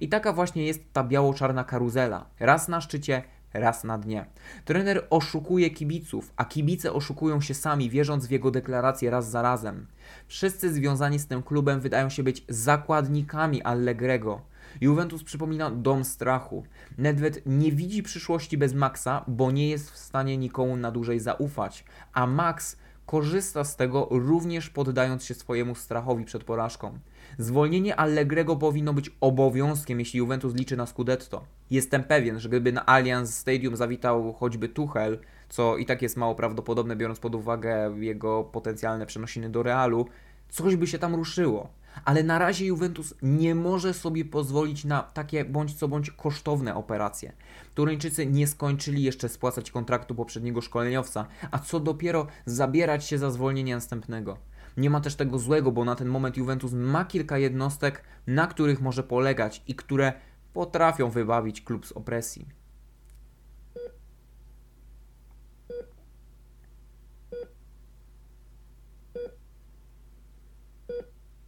[0.01, 2.27] I taka właśnie jest ta biało-czarna karuzela.
[2.41, 3.23] Raz na szczycie,
[3.55, 4.27] raz na dnie.
[4.65, 9.87] Trener oszukuje kibiców, a kibice oszukują się sami, wierząc w jego deklaracje raz za razem.
[10.27, 14.41] Wszyscy związani z tym klubem wydają się być zakładnikami Allegrego.
[14.81, 16.65] Juventus przypomina dom strachu.
[16.99, 21.85] Nedved nie widzi przyszłości bez Maxa, bo nie jest w stanie nikomu na dłużej zaufać,
[22.13, 26.99] a Max korzysta z tego również poddając się swojemu strachowi przed porażką.
[27.39, 31.45] Zwolnienie Allegrego powinno być obowiązkiem, jeśli Juventus liczy na Scudetto.
[31.71, 35.19] Jestem pewien, że gdyby na Allianz Stadium zawitał choćby Tuchel,
[35.49, 40.07] co i tak jest mało prawdopodobne biorąc pod uwagę jego potencjalne przenosiny do Realu,
[40.49, 41.69] coś by się tam ruszyło.
[42.05, 47.33] Ale na razie Juventus nie może sobie pozwolić na takie bądź co bądź kosztowne operacje.
[47.75, 53.75] Turyńczycy nie skończyli jeszcze spłacać kontraktu poprzedniego szkoleniowca, a co dopiero zabierać się za zwolnienie
[53.75, 54.37] następnego.
[54.77, 58.81] Nie ma też tego złego, bo na ten moment Juventus ma kilka jednostek, na których
[58.81, 60.13] może polegać i które
[60.53, 62.49] potrafią wybawić klub z opresji.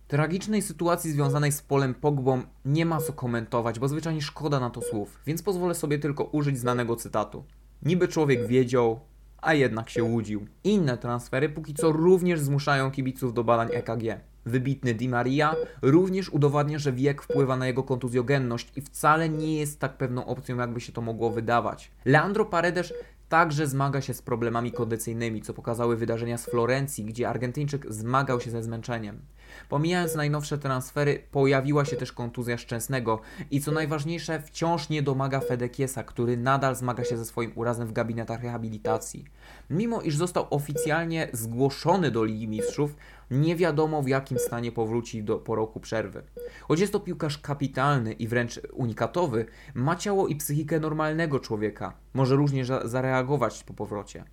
[0.08, 4.82] Tragicznej sytuacji związanej z Polem Pogbą nie ma co komentować, bo zwyczajnie szkoda na to
[4.82, 7.44] słów, więc pozwolę sobie tylko użyć znanego cytatu.
[7.82, 9.00] Niby człowiek wiedział,
[9.44, 10.46] a jednak się łudził.
[10.64, 14.20] Inne transfery póki co również zmuszają kibiców do badań EKG.
[14.46, 19.80] Wybitny Di Maria również udowadnia, że wiek wpływa na jego kontuzjogenność i wcale nie jest
[19.80, 21.90] tak pewną opcją, jakby się to mogło wydawać.
[22.04, 22.92] Leandro Paredes
[23.28, 28.50] także zmaga się z problemami kondycyjnymi, co pokazały wydarzenia z Florencji, gdzie Argentyńczyk zmagał się
[28.50, 29.20] ze zmęczeniem.
[29.68, 36.04] Pomijając najnowsze transfery, pojawiła się też kontuzja Szczęsnego i co najważniejsze, wciąż nie domaga Fedekiesa,
[36.04, 39.24] który nadal zmaga się ze swoim urazem w gabinetach rehabilitacji.
[39.70, 42.96] Mimo iż został oficjalnie zgłoszony do Ligi Mistrzów,
[43.30, 46.22] nie wiadomo w jakim stanie powróci do, po roku przerwy.
[46.62, 51.92] Choć jest to piłkarz kapitalny i wręcz unikatowy, ma ciało i psychikę normalnego człowieka.
[52.14, 54.24] Może różnie zareagować po powrocie.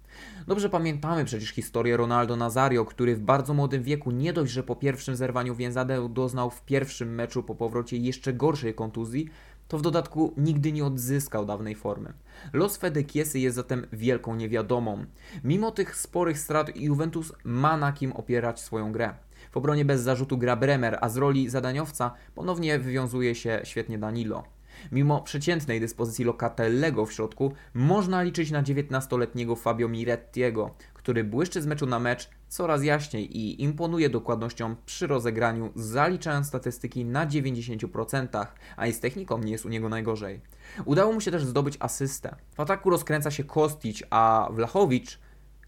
[0.48, 4.76] Dobrze pamiętamy przecież historię Ronaldo Nazario, który w bardzo młodym wieku nie dość, że po
[4.76, 9.30] pierwszym zerwaniu więzadeł doznał w pierwszym meczu po powrocie jeszcze gorszej kontuzji,
[9.72, 12.14] to w dodatku nigdy nie odzyskał dawnej formy.
[12.54, 15.06] Los Fedekiesy jest zatem wielką niewiadomą.
[15.44, 19.14] Mimo tych sporych strat Juventus ma na kim opierać swoją grę.
[19.52, 24.44] W obronie bez zarzutu gra Bremer, a z roli zadaniowca ponownie wywiązuje się świetnie Danilo.
[24.92, 31.66] Mimo przeciętnej dyspozycji Locatellego w środku, można liczyć na 19-letniego Fabio Mirettiego, który błyszczy z
[31.66, 38.46] meczu na mecz coraz jaśniej i imponuje dokładnością przy rozegraniu, zaliczając statystyki na 90%,
[38.78, 40.42] a i z techniką nie jest u niego najgorzej.
[40.86, 42.36] Udało mu się też zdobyć asystę.
[42.56, 45.20] W ataku rozkręca się Kostić, a Wlachowicz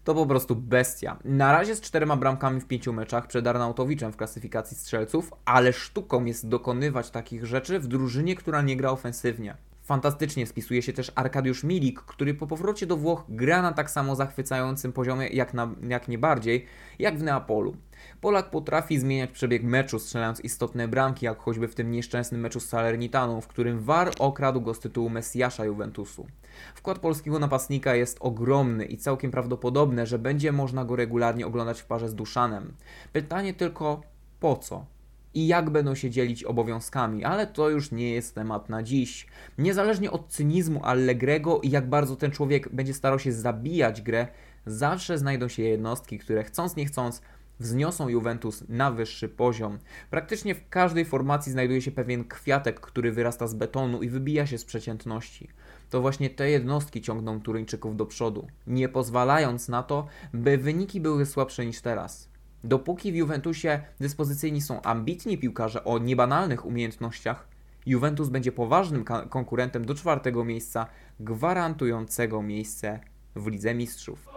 [0.04, 1.18] to po prostu bestia.
[1.24, 6.24] Na razie z czterema bramkami w pięciu meczach przed Arnautowiczem w klasyfikacji strzelców, ale sztuką
[6.24, 9.56] jest dokonywać takich rzeczy w drużynie, która nie gra ofensywnie.
[9.84, 14.16] Fantastycznie spisuje się też Arkadiusz Milik, który po powrocie do Włoch gra na tak samo
[14.16, 16.66] zachwycającym poziomie, jak, na, jak nie bardziej,
[16.98, 17.76] jak w Neapolu.
[18.20, 22.68] Polak potrafi zmieniać przebieg meczu, strzelając istotne bramki, jak choćby w tym nieszczęsnym meczu z
[22.68, 26.26] Salernitaną, w którym VAR okradł go z tytułu Mesjasza Juventusu.
[26.74, 31.86] Wkład polskiego napastnika jest ogromny i całkiem prawdopodobne, że będzie można go regularnie oglądać w
[31.86, 32.74] parze z Duszanem.
[33.12, 34.00] Pytanie tylko
[34.40, 34.93] po co?
[35.34, 39.26] I jak będą się dzielić obowiązkami, ale to już nie jest temat na dziś.
[39.58, 44.28] Niezależnie od cynizmu Allegrego i jak bardzo ten człowiek będzie starał się zabijać grę,
[44.66, 47.22] zawsze znajdą się jednostki, które chcąc nie chcąc
[47.60, 49.78] wzniosą Juventus na wyższy poziom.
[50.10, 54.58] Praktycznie w każdej formacji znajduje się pewien kwiatek, który wyrasta z betonu i wybija się
[54.58, 55.48] z przeciętności.
[55.90, 61.26] To właśnie te jednostki ciągną Turyńczyków do przodu, nie pozwalając na to, by wyniki były
[61.26, 62.33] słabsze niż teraz.
[62.64, 67.48] Dopóki w Juventusie dyspozycyjni są ambitni piłkarze o niebanalnych umiejętnościach,
[67.86, 70.86] Juventus będzie poważnym konkurentem do czwartego miejsca,
[71.20, 73.00] gwarantującego miejsce
[73.36, 74.33] w Lidze Mistrzów.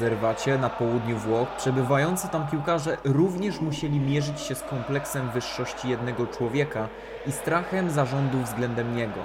[0.00, 6.26] Rezerwacie na południu Włoch przebywający tam piłkarze również musieli mierzyć się z kompleksem wyższości jednego
[6.26, 6.88] człowieka
[7.26, 9.20] i strachem zarządu względem niego.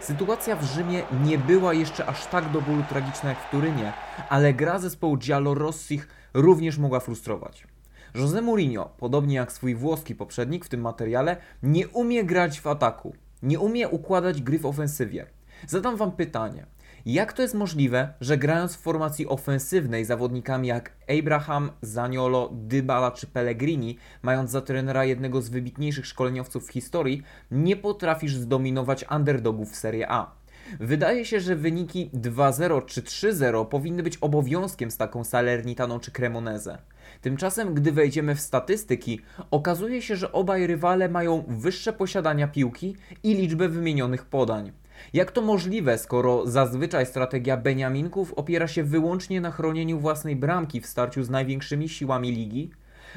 [0.00, 3.92] Sytuacja w Rzymie nie była jeszcze aż tak do bólu tragiczna jak w Turynie,
[4.28, 7.66] ale gra zespołu Giallorossich również mogła frustrować.
[8.14, 13.14] José Mourinho, podobnie jak swój włoski poprzednik w tym materiale, nie umie grać w ataku,
[13.42, 15.26] nie umie układać gry w ofensywie.
[15.66, 16.66] Zadam wam pytanie–
[17.06, 23.26] jak to jest możliwe, że grając w formacji ofensywnej zawodnikami jak Abraham, Zaniolo, Dybala czy
[23.26, 29.76] Pellegrini, mając za trenera jednego z wybitniejszych szkoleniowców w historii, nie potrafisz zdominować underdogów w
[29.76, 30.42] Serie A?
[30.80, 36.78] Wydaje się, że wyniki 2-0 czy 3-0 powinny być obowiązkiem z taką Salernitaną czy Cremoneze.
[37.20, 43.34] Tymczasem, gdy wejdziemy w statystyki, okazuje się, że obaj rywale mają wyższe posiadania piłki i
[43.34, 44.72] liczbę wymienionych podań.
[45.12, 50.86] Jak to możliwe, skoro zazwyczaj strategia Beniaminków opiera się wyłącznie na chronieniu własnej bramki w
[50.86, 52.70] starciu z największymi siłami ligi?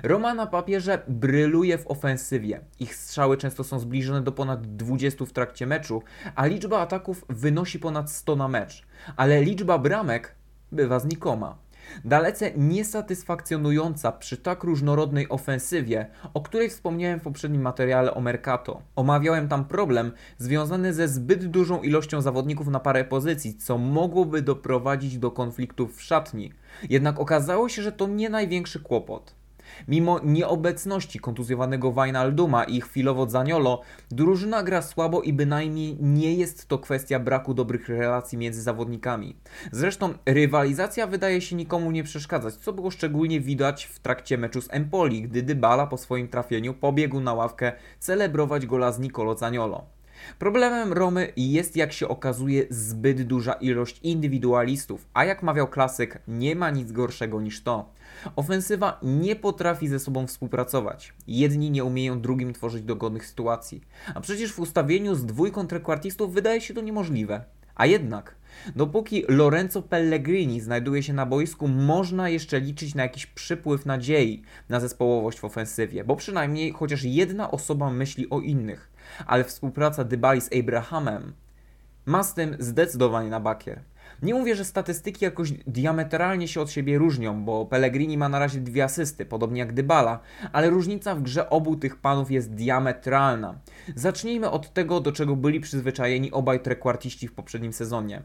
[0.03, 2.59] Roma na papierze bryluje w ofensywie.
[2.79, 6.01] Ich strzały często są zbliżone do ponad 20 w trakcie meczu,
[6.35, 8.83] a liczba ataków wynosi ponad 100 na mecz.
[9.15, 10.35] Ale liczba bramek
[10.71, 11.57] bywa znikoma.
[12.05, 18.81] Dalece niesatysfakcjonująca przy tak różnorodnej ofensywie, o której wspomniałem w poprzednim materiale o Mercato.
[18.95, 25.17] Omawiałem tam problem związany ze zbyt dużą ilością zawodników na parę pozycji, co mogłoby doprowadzić
[25.17, 26.53] do konfliktów w szatni.
[26.89, 29.44] Jednak okazało się, że to nie największy kłopot.
[29.87, 36.79] Mimo nieobecności kontuzjowanego Wijnalduma i chwilowo Zaniolo, drużyna gra słabo i bynajmniej nie jest to
[36.79, 39.35] kwestia braku dobrych relacji między zawodnikami.
[39.71, 44.67] Zresztą rywalizacja wydaje się nikomu nie przeszkadzać, co było szczególnie widać w trakcie meczu z
[44.71, 49.94] Empoli, gdy Dybala po swoim trafieniu pobiegł na ławkę celebrować gola z Nicolo Zaniolo.
[50.39, 56.55] Problemem Romy jest, jak się okazuje, zbyt duża ilość indywidualistów, a jak mawiał klasyk, nie
[56.55, 57.89] ma nic gorszego niż to.
[58.35, 61.13] Ofensywa nie potrafi ze sobą współpracować.
[61.27, 63.81] Jedni nie umieją drugim tworzyć dogodnych sytuacji.
[64.15, 67.43] A przecież w ustawieniu z dwójką trekwartistów wydaje się to niemożliwe.
[67.75, 68.35] A jednak,
[68.75, 74.79] dopóki Lorenzo Pellegrini znajduje się na boisku, można jeszcze liczyć na jakiś przypływ nadziei na
[74.79, 78.94] zespołowość w ofensywie, bo przynajmniej chociaż jedna osoba myśli o innych.
[79.27, 81.33] Ale współpraca Dybali z Abrahamem
[82.05, 83.81] ma z tym zdecydowanie na bakier.
[84.21, 88.59] Nie mówię, że statystyki jakoś diametralnie się od siebie różnią, bo Pellegrini ma na razie
[88.59, 90.19] dwie asysty, podobnie jak Dybala,
[90.53, 93.55] ale różnica w grze obu tych panów jest diametralna.
[93.95, 98.21] Zacznijmy od tego, do czego byli przyzwyczajeni obaj trekwartiści w poprzednim sezonie.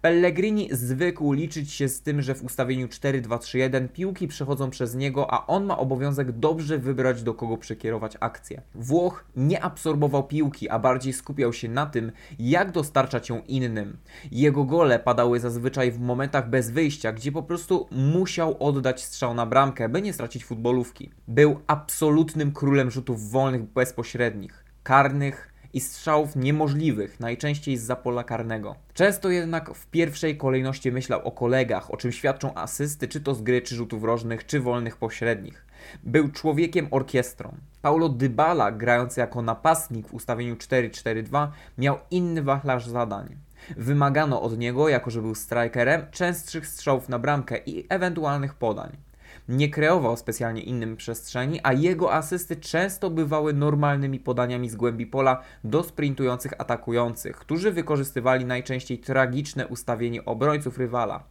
[0.00, 5.46] Pellegrini zwykł liczyć się z tym, że w ustawieniu 4-2-3-1 piłki przechodzą przez niego, a
[5.46, 8.62] on ma obowiązek dobrze wybrać do kogo przekierować akcję.
[8.74, 13.96] Włoch nie absorbował piłki, a bardziej skupiał się na tym, jak dostarczać ją innym.
[14.32, 19.46] Jego gole padały zazwyczaj w momentach bez wyjścia, gdzie po prostu musiał oddać strzał na
[19.46, 21.10] bramkę, by nie stracić futbolówki.
[21.28, 28.76] Był absolutnym królem rzutów wolnych bezpośrednich, karnych, i strzałów niemożliwych, najczęściej z pola karnego.
[28.94, 33.42] Często jednak w pierwszej kolejności myślał o kolegach, o czym świadczą asysty, czy to z
[33.42, 35.66] gry, czy rzutów rożnych, czy wolnych pośrednich.
[36.02, 37.54] Był człowiekiem orkiestrą.
[37.82, 43.36] Paulo Dybala, grający jako napastnik w ustawieniu 4-4-2, miał inny wachlarz zadań.
[43.76, 48.96] Wymagano od niego, jako że był strikerem, częstszych strzałów na bramkę i ewentualnych podań
[49.48, 55.42] nie kreował specjalnie innym przestrzeni, a jego asysty często bywały normalnymi podaniami z głębi pola
[55.64, 61.24] do sprintujących atakujących, którzy wykorzystywali najczęściej tragiczne ustawienie obrońców rywala.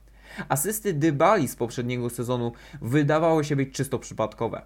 [0.50, 4.62] Asysty Dybali z poprzedniego sezonu wydawały się być czysto przypadkowe.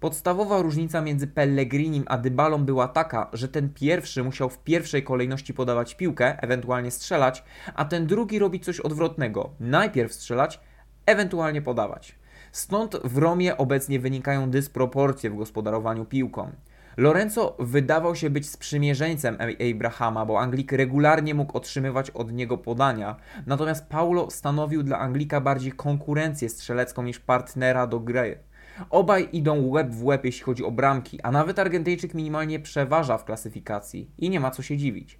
[0.00, 5.54] Podstawowa różnica między Pellegrinim a Dybalą była taka, że ten pierwszy musiał w pierwszej kolejności
[5.54, 9.50] podawać piłkę, ewentualnie strzelać, a ten drugi robić coś odwrotnego.
[9.60, 10.60] Najpierw strzelać,
[11.06, 12.21] ewentualnie podawać.
[12.52, 16.50] Stąd w Romie obecnie wynikają dysproporcje w gospodarowaniu piłką.
[16.96, 19.38] Lorenzo wydawał się być sprzymierzeńcem
[19.70, 25.72] Abrahama, bo Anglik regularnie mógł otrzymywać od niego podania, natomiast Paulo stanowił dla Anglika bardziej
[25.72, 28.38] konkurencję strzelecką niż partnera do gry.
[28.90, 33.24] Obaj idą łeb w łeb, jeśli chodzi o bramki, a nawet Argentyjczyk minimalnie przeważa w
[33.24, 35.18] klasyfikacji i nie ma co się dziwić.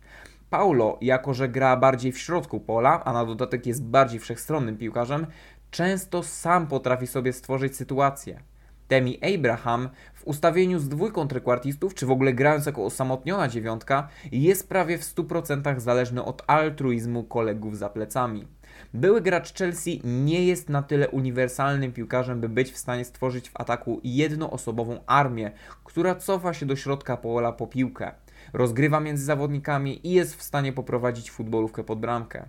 [0.51, 5.27] Paulo, jako że gra bardziej w środku pola, a na dodatek jest bardziej wszechstronnym piłkarzem,
[5.73, 8.41] często sam potrafi sobie stworzyć sytuację.
[8.89, 14.69] Temi Abraham w ustawieniu z dwójką trekwartistów, czy w ogóle grając jako osamotniona dziewiątka, jest
[14.69, 18.49] prawie w 100% zależny od altruizmu kolegów za plecami.
[18.95, 23.61] Były gracz Chelsea nie jest na tyle uniwersalnym piłkarzem, by być w stanie stworzyć w
[23.61, 25.51] ataku jednoosobową armię,
[25.85, 28.13] która cofa się do środka pola po piłkę,
[28.53, 32.45] rozgrywa między zawodnikami i jest w stanie poprowadzić futbolówkę pod bramkę.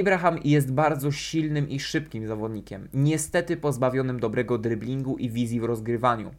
[0.00, 6.30] Abraham jest bardzo silnym i szybkim zawodnikiem, niestety pozbawionym dobrego dryblingu i wizji w rozgrywaniu.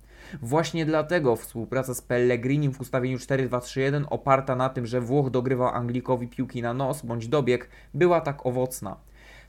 [0.41, 6.27] Właśnie dlatego współpraca z Pellegrinim w ustawieniu 4-2-3-1 oparta na tym, że Włoch dogrywał Anglikowi
[6.27, 8.97] piłki na nos bądź dobieg, była tak owocna.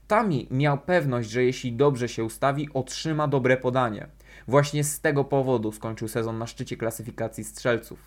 [0.09, 4.07] Tami miał pewność, że jeśli dobrze się ustawi, otrzyma dobre podanie.
[4.49, 7.99] Właśnie z tego powodu skończył sezon na szczycie klasyfikacji strzelców.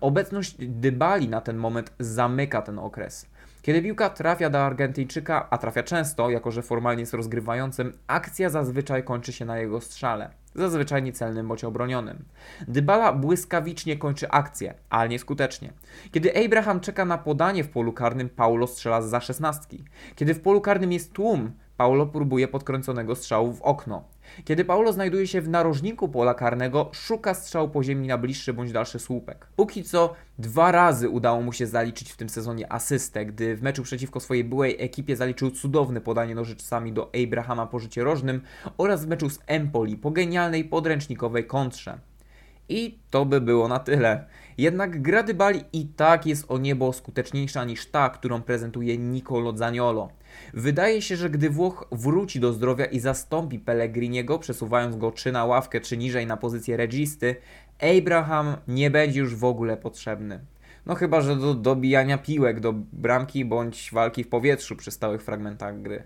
[0.00, 3.26] Obecność Dybali na ten moment zamyka ten okres.
[3.62, 9.04] Kiedy piłka trafia do Argentyjczyka, a trafia często, jako że formalnie jest rozgrywającym, akcja zazwyczaj
[9.04, 10.30] kończy się na jego strzale.
[10.54, 12.24] Zazwyczaj niecelnym bądź obronionym.
[12.68, 15.72] Dybala błyskawicznie kończy akcję, ale nieskutecznie.
[16.12, 19.84] Kiedy Abraham czeka na podanie w polu karnym, Paulo strzela za szesnastki.
[20.14, 24.04] Kiedy w polu karnym jest tłum, Paulo próbuje podkręconego strzału w okno.
[24.44, 28.72] Kiedy Paulo znajduje się w narożniku pola karnego, szuka strzału po ziemi na bliższy bądź
[28.72, 29.46] dalszy słupek.
[29.56, 33.82] Póki co dwa razy udało mu się zaliczyć w tym sezonie asystę, gdy w meczu
[33.82, 38.40] przeciwko swojej byłej ekipie zaliczył cudowne podanie nożyczcami do Abrahama po życie rożnym
[38.78, 41.98] oraz w meczu z Empoli po genialnej podręcznikowej kontrze.
[42.68, 44.24] I to by było na tyle.
[44.58, 50.08] Jednak gra Dybali i tak jest o niebo skuteczniejsza niż ta, którą prezentuje Nicolo Zaniolo.
[50.54, 55.44] Wydaje się, że gdy Włoch wróci do zdrowia i zastąpi Pellegriniego, przesuwając go czy na
[55.44, 57.36] ławkę, czy niżej na pozycję registy,
[57.98, 60.40] Abraham nie będzie już w ogóle potrzebny.
[60.86, 65.82] No chyba, że do dobijania piłek do bramki bądź walki w powietrzu przy stałych fragmentach
[65.82, 66.02] gry.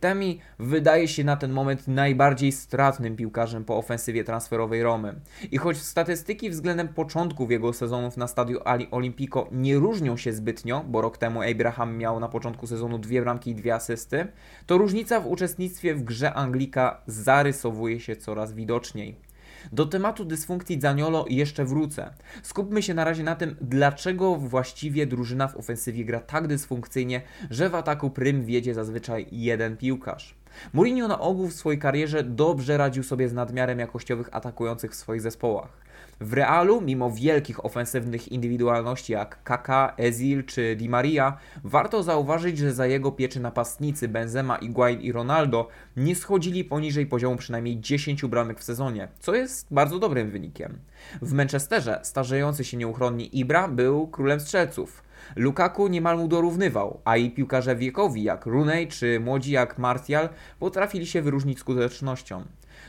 [0.00, 5.14] Temi wydaje się na ten moment najbardziej stratnym piłkarzem po ofensywie transferowej Romy.
[5.50, 10.84] I choć statystyki względem początków jego sezonów na stadiu Ali Olimpico nie różnią się zbytnio,
[10.88, 14.26] bo rok temu Abraham miał na początku sezonu dwie bramki i dwie asysty,
[14.66, 19.25] to różnica w uczestnictwie w grze Anglika zarysowuje się coraz widoczniej.
[19.72, 22.10] Do tematu dysfunkcji Zaniolo jeszcze wrócę.
[22.42, 27.70] Skupmy się na razie na tym, dlaczego właściwie drużyna w ofensywie gra tak dysfunkcyjnie, że
[27.70, 30.34] w ataku prym wiedzie zazwyczaj jeden piłkarz.
[30.72, 35.20] Mourinho na ogół w swojej karierze dobrze radził sobie z nadmiarem jakościowych atakujących w swoich
[35.20, 35.85] zespołach.
[36.20, 42.74] W Realu, mimo wielkich ofensywnych indywidualności jak Kaka, Ezil czy Di Maria, warto zauważyć, że
[42.74, 48.60] za jego pieczy napastnicy Benzema, Higuain i Ronaldo nie schodzili poniżej poziomu przynajmniej 10 bramek
[48.60, 50.78] w sezonie, co jest bardzo dobrym wynikiem.
[51.22, 55.02] W Manchesterze starzejący się nieuchronnie Ibra był królem strzelców.
[55.36, 61.06] Lukaku niemal mu dorównywał, a i piłkarze wiekowi jak Rooney czy młodzi jak Martial potrafili
[61.06, 62.44] się wyróżnić skutecznością.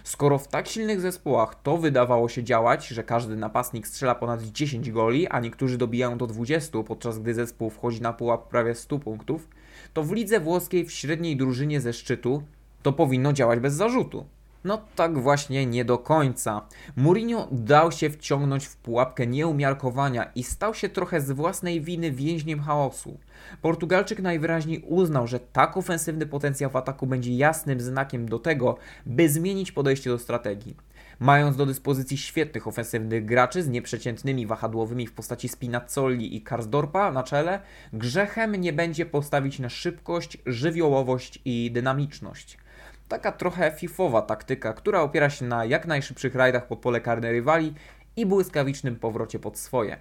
[0.07, 4.91] Skoro w tak silnych zespołach to wydawało się działać, że każdy napastnik strzela ponad 10
[4.91, 9.47] goli, a niektórzy dobijają do 20, podczas gdy zespół wchodzi na pułap prawie 100 punktów,
[9.93, 12.43] to w lidze włoskiej w średniej drużynie ze szczytu
[12.83, 14.25] to powinno działać bez zarzutu.
[14.67, 16.61] No tak właśnie nie do końca.
[16.95, 22.59] Mourinho dał się wciągnąć w pułapkę nieumiarkowania i stał się trochę z własnej winy więźniem
[22.59, 23.17] chaosu.
[23.61, 29.29] Portugalczyk najwyraźniej uznał, że tak ofensywny potencjał w ataku będzie jasnym znakiem do tego, by
[29.29, 30.75] zmienić podejście do strategii.
[31.19, 37.23] Mając do dyspozycji świetnych ofensywnych graczy z nieprzeciętnymi wahadłowymi w postaci Spinazzoli i Karsdorpa na
[37.23, 37.59] czele,
[37.93, 42.57] grzechem nie będzie postawić na szybkość, żywiołowość i dynamiczność.
[43.07, 47.73] Taka trochę fifowa taktyka, która opiera się na jak najszybszych rajdach pod pole karne rywali
[48.15, 49.97] i błyskawicznym powrocie pod swoje.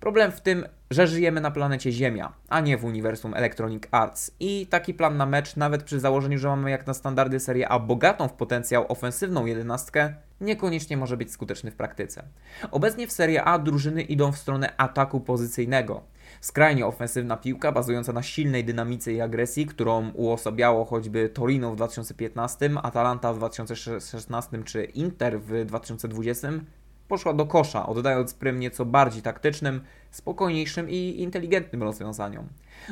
[0.00, 4.66] Problem w tym, że żyjemy na planecie Ziemia, a nie w uniwersum Electronic Arts i
[4.66, 8.28] taki plan na mecz, nawet przy założeniu, że mamy jak na standardy Serie A bogatą
[8.28, 12.22] w potencjał ofensywną jedenastkę, niekoniecznie może być skuteczny w praktyce.
[12.70, 16.02] Obecnie w Serie A drużyny idą w stronę ataku pozycyjnego.
[16.40, 22.70] Skrajnie ofensywna piłka, bazująca na silnej dynamice i agresji, którą uosabiało choćby Torino w 2015,
[22.82, 26.48] Atalanta w 2016 czy Inter w 2020,
[27.08, 29.80] poszła do kosza, oddając prym nieco bardziej taktycznym,
[30.10, 32.48] spokojniejszym i inteligentnym rozwiązaniom.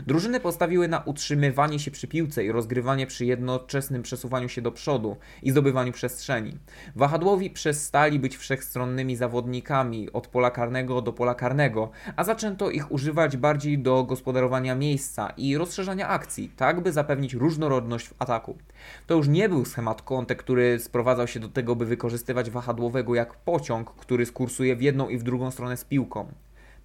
[0.06, 5.16] Drużyny postawiły na utrzymywanie się przy piłce i rozgrywanie przy jednoczesnym przesuwaniu się do przodu
[5.42, 6.58] i zdobywaniu przestrzeni.
[6.96, 13.36] Wahadłowi przestali być wszechstronnymi zawodnikami od pola karnego do pola karnego, a zaczęto ich używać
[13.36, 18.56] bardziej do gospodarowania miejsca i rozszerzania akcji, tak by zapewnić różnorodność w ataku.
[19.06, 23.34] To już nie był schemat Conte, który sprowadzał się do tego, by wykorzystywać wahadłowego jak
[23.34, 26.26] pociąg, który skursuje w jedną i w drugą stronę z piłką.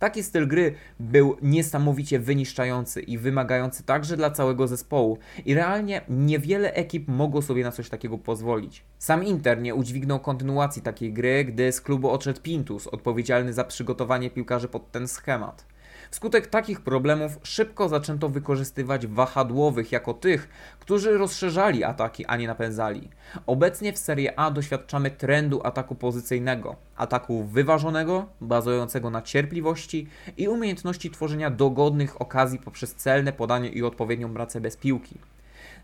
[0.01, 6.73] Taki styl gry był niesamowicie wyniszczający i wymagający także dla całego zespołu i realnie niewiele
[6.73, 8.83] ekip mogło sobie na coś takiego pozwolić.
[8.97, 14.29] Sam Inter nie udźwignął kontynuacji takiej gry, gdy z klubu odszedł Pintus, odpowiedzialny za przygotowanie
[14.29, 15.65] piłkarzy pod ten schemat.
[16.11, 20.49] Wskutek takich problemów szybko zaczęto wykorzystywać wahadłowych jako tych,
[20.79, 23.09] którzy rozszerzali ataki, a nie napędzali.
[23.47, 30.07] Obecnie w Serie A doświadczamy trendu ataku pozycyjnego, ataku wyważonego, bazującego na cierpliwości
[30.37, 35.17] i umiejętności tworzenia dogodnych okazji poprzez celne podanie i odpowiednią pracę bez piłki.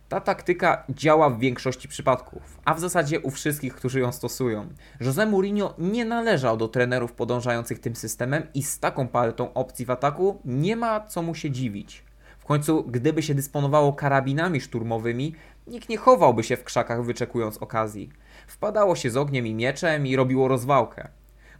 [0.10, 4.68] Ta taktyka działa w większości przypadków, a w zasadzie u wszystkich, którzy ją stosują.
[5.02, 9.92] José Mourinho nie należał do trenerów podążających tym systemem i z taką paletą opcji w
[9.92, 12.04] ataku nie ma co mu się dziwić.
[12.40, 15.36] W końcu, gdyby się dysponowało karabinami szturmowymi,
[15.68, 18.10] nikt nie chowałby się w krzakach wyczekując okazji.
[18.48, 21.08] Wpadało się z ogniem i mieczem i robiło rozwałkę.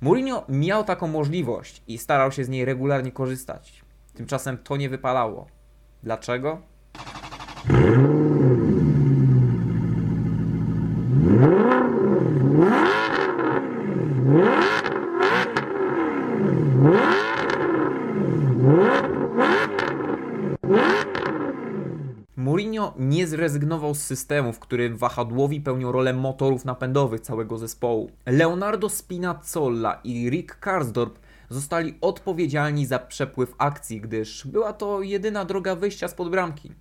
[0.02, 3.82] Mourinho miał taką możliwość i starał się z niej regularnie korzystać.
[4.14, 5.48] Tymczasem to nie wypalało.
[6.04, 6.62] Dlaczego?
[22.98, 28.12] Nie zrezygnował z systemu, w którym wahadłowi pełnią rolę motorów napędowych całego zespołu.
[28.26, 31.20] Leonardo Spinazzola i Rick Karsdorp
[31.50, 36.72] zostali odpowiedzialni za przepływ akcji, gdyż była to jedyna droga wyjścia spod bramki.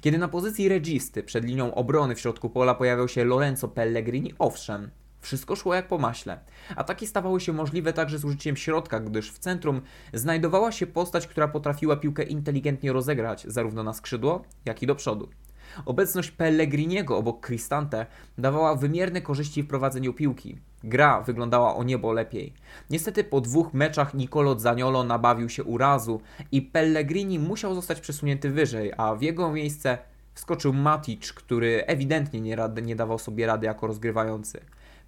[0.00, 4.90] Kiedy na pozycji registy przed linią obrony w środku pola pojawiał się Lorenzo Pellegrini, owszem,
[5.20, 6.38] wszystko szło jak po maśle.
[6.76, 9.80] Ataki stawały się możliwe także z użyciem środka, gdyż w centrum
[10.12, 15.28] znajdowała się postać, która potrafiła piłkę inteligentnie rozegrać zarówno na skrzydło, jak i do przodu.
[15.86, 18.06] Obecność Pellegriniego obok Cristante
[18.38, 20.58] dawała wymierne korzyści w prowadzeniu piłki.
[20.84, 22.52] Gra wyglądała o niebo lepiej.
[22.90, 26.20] Niestety po dwóch meczach Nicolo Zaniolo nabawił się urazu
[26.52, 29.98] i Pellegrini musiał zostać przesunięty wyżej, a w jego miejsce
[30.34, 34.60] Wskoczył Matic, który ewidentnie nie, rad, nie dawał sobie rady jako rozgrywający.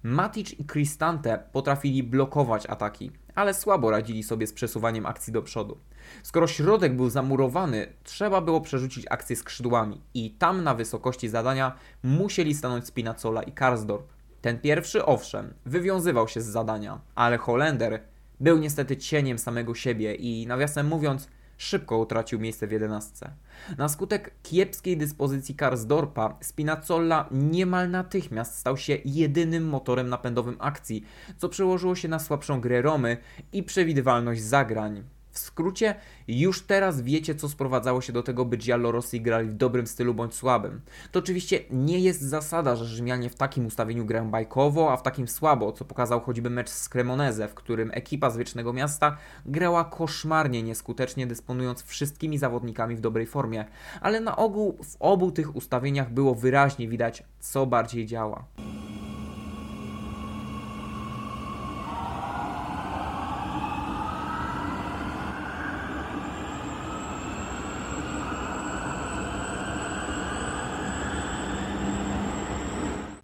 [0.03, 5.77] Matic i Cristante potrafili blokować ataki, ale słabo radzili sobie z przesuwaniem akcji do przodu.
[6.23, 12.55] Skoro środek był zamurowany, trzeba było przerzucić akcję skrzydłami i tam na wysokości zadania musieli
[12.55, 14.13] stanąć Spinazzola i Karsdorp.
[14.41, 18.01] Ten pierwszy, owszem, wywiązywał się z zadania, ale Holender
[18.39, 21.27] był niestety cieniem samego siebie i nawiasem mówiąc,
[21.57, 23.31] szybko utracił miejsce w jedenastce.
[23.77, 31.05] Na skutek kiepskiej dyspozycji Karsdorpa, Spinazzola niemal natychmiast stał się jedynym motorem napędowym akcji,
[31.37, 33.17] co przełożyło się na słabszą grę Romy
[33.53, 35.03] i przewidywalność zagrań.
[35.37, 35.95] W skrócie,
[36.27, 40.33] już teraz wiecie, co sprowadzało się do tego, by Giallorossi grali w dobrym stylu bądź
[40.33, 40.81] słabym.
[41.11, 45.27] To oczywiście nie jest zasada, że Rzymianie w takim ustawieniu grają bajkowo, a w takim
[45.27, 50.63] słabo, co pokazał choćby mecz z Cremoneze, w którym ekipa z Wiecznego Miasta grała koszmarnie
[50.63, 53.65] nieskutecznie, dysponując wszystkimi zawodnikami w dobrej formie.
[54.01, 58.45] Ale na ogół w obu tych ustawieniach było wyraźnie widać, co bardziej działa.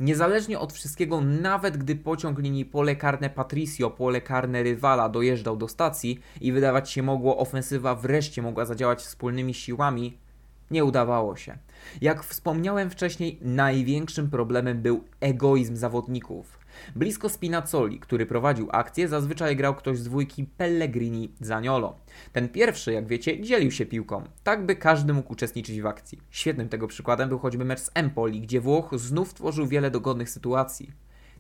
[0.04, 5.68] Niezależnie od wszystkiego, nawet gdy pociąg linii pole karne Patricio, pole karne rywala dojeżdżał do
[5.68, 10.18] stacji i wydawać się mogło, ofensywa wreszcie mogła zadziałać wspólnymi siłami,
[10.72, 11.58] nie udawało się.
[12.02, 16.60] Jak wspomniałem wcześniej, największym problemem był egoizm zawodników.
[16.96, 21.96] Blisko Spinazzoli, który prowadził akcję, zazwyczaj grał ktoś z dwójki Pellegrini Zaniolo.
[22.34, 26.20] Ten pierwszy, jak wiecie, dzielił się piłką, tak by każdy mógł uczestniczyć w akcji.
[26.30, 30.92] Świetnym tego przykładem był choćby mecz z Empoli, gdzie Włoch znów tworzył wiele dogodnych sytuacji.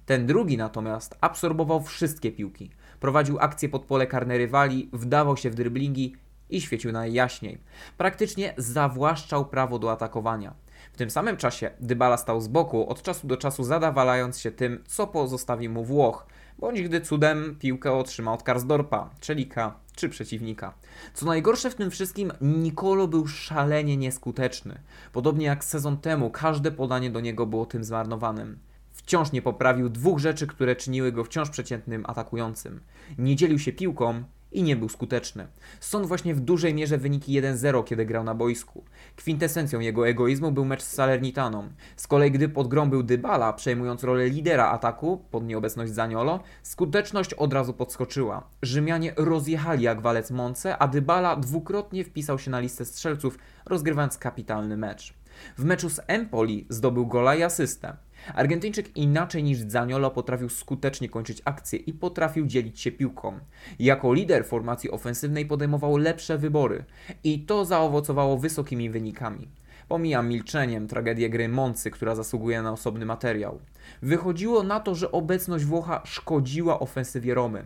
[0.05, 2.69] Ten drugi natomiast absorbował wszystkie piłki.
[2.99, 6.15] Prowadził akcję pod pole karne rywali, wdawał się w dryblingi
[6.49, 7.57] i świecił najjaśniej.
[7.97, 10.53] Praktycznie zawłaszczał prawo do atakowania.
[10.93, 14.83] W tym samym czasie Dybala stał z boku, od czasu do czasu zadawalając się tym,
[14.87, 16.25] co pozostawi mu Włoch,
[16.59, 20.73] bądź gdy cudem piłkę otrzyma od Karsdorpa, Czelika czy przeciwnika.
[21.13, 24.79] Co najgorsze w tym wszystkim, Nicolo był szalenie nieskuteczny.
[25.11, 28.59] Podobnie jak sezon temu, każde podanie do niego było tym zmarnowanym.
[28.91, 32.79] Wciąż nie poprawił dwóch rzeczy, które czyniły go wciąż przeciętnym atakującym.
[33.17, 34.23] Nie dzielił się piłką
[34.53, 35.47] i nie był skuteczny.
[35.79, 38.83] Stąd właśnie w dużej mierze wyniki 1-0, kiedy grał na boisku.
[39.15, 41.69] Kwintesencją jego egoizmu był mecz z Salernitaną.
[41.95, 47.33] Z kolei gdy pod grą był Dybala, przejmując rolę lidera ataku pod nieobecność Zaniolo, skuteczność
[47.33, 48.47] od razu podskoczyła.
[48.61, 54.77] Rzymianie rozjechali jak walec Monce, a Dybala dwukrotnie wpisał się na listę strzelców, rozgrywając kapitalny
[54.77, 55.13] mecz.
[55.57, 57.97] W meczu z Empoli zdobył gola i asystę.
[58.35, 63.39] Argentyńczyk inaczej niż Zaniolo potrafił skutecznie kończyć akcje i potrafił dzielić się piłką.
[63.79, 66.83] Jako lider formacji ofensywnej podejmował lepsze wybory
[67.23, 69.47] i to zaowocowało wysokimi wynikami.
[69.87, 73.59] Pomijam milczeniem tragedię gry Moncy, która zasługuje na osobny materiał.
[74.01, 77.65] Wychodziło na to, że obecność Włocha szkodziła ofensywie Romy.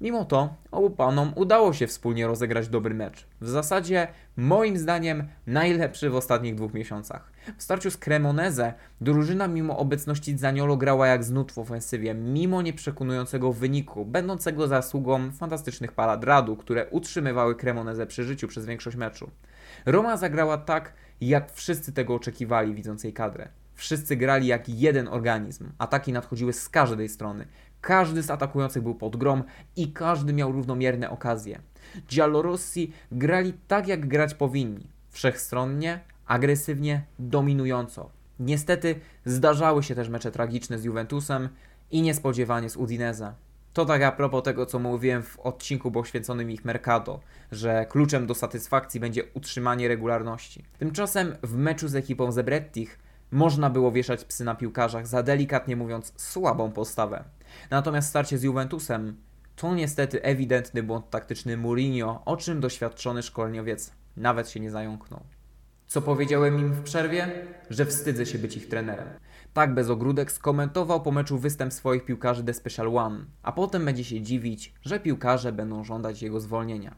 [0.00, 3.26] Mimo to obu panom udało się wspólnie rozegrać dobry mecz.
[3.40, 7.32] W zasadzie, moim zdaniem, najlepszy w ostatnich dwóch miesiącach.
[7.56, 13.52] W starciu z Cremoneze drużyna mimo obecności Zaniolo grała jak znut w ofensywie, mimo nieprzekonującego
[13.52, 19.30] wyniku, będącego zasługą fantastycznych paradradu, które utrzymywały Cremoneze przy życiu przez większość meczu.
[19.86, 23.48] Roma zagrała tak, jak wszyscy tego oczekiwali, widząc jej kadrę.
[23.76, 25.70] Wszyscy grali jak jeden organizm.
[25.78, 27.46] Ataki nadchodziły z każdej strony.
[27.86, 29.44] Każdy z atakujących był pod grom
[29.76, 31.60] i każdy miał równomierne okazje.
[32.08, 34.86] Giallorossi grali tak, jak grać powinni.
[35.10, 38.10] Wszechstronnie, agresywnie, dominująco.
[38.40, 41.48] Niestety zdarzały się też mecze tragiczne z Juventusem
[41.90, 43.34] i niespodziewanie z Udinese.
[43.72, 47.20] To tak a propos tego, co mówiłem w odcinku poświęconym ich Mercado,
[47.52, 50.64] że kluczem do satysfakcji będzie utrzymanie regularności.
[50.78, 52.98] Tymczasem w meczu z ekipą Zebrettich
[53.30, 57.24] można było wieszać psy na piłkarzach za delikatnie mówiąc słabą postawę.
[57.70, 59.16] Natomiast starcie z Juventusem
[59.56, 65.20] to niestety ewidentny błąd taktyczny Mourinho, o czym doświadczony szkoleniowiec nawet się nie zająknął.
[65.86, 67.46] Co powiedziałem im w przerwie?
[67.70, 69.08] Że wstydzę się być ich trenerem.
[69.52, 74.04] Tak bez ogródek skomentował po meczu występ swoich piłkarzy The Special One, a potem będzie
[74.04, 76.94] się dziwić, że piłkarze będą żądać jego zwolnienia.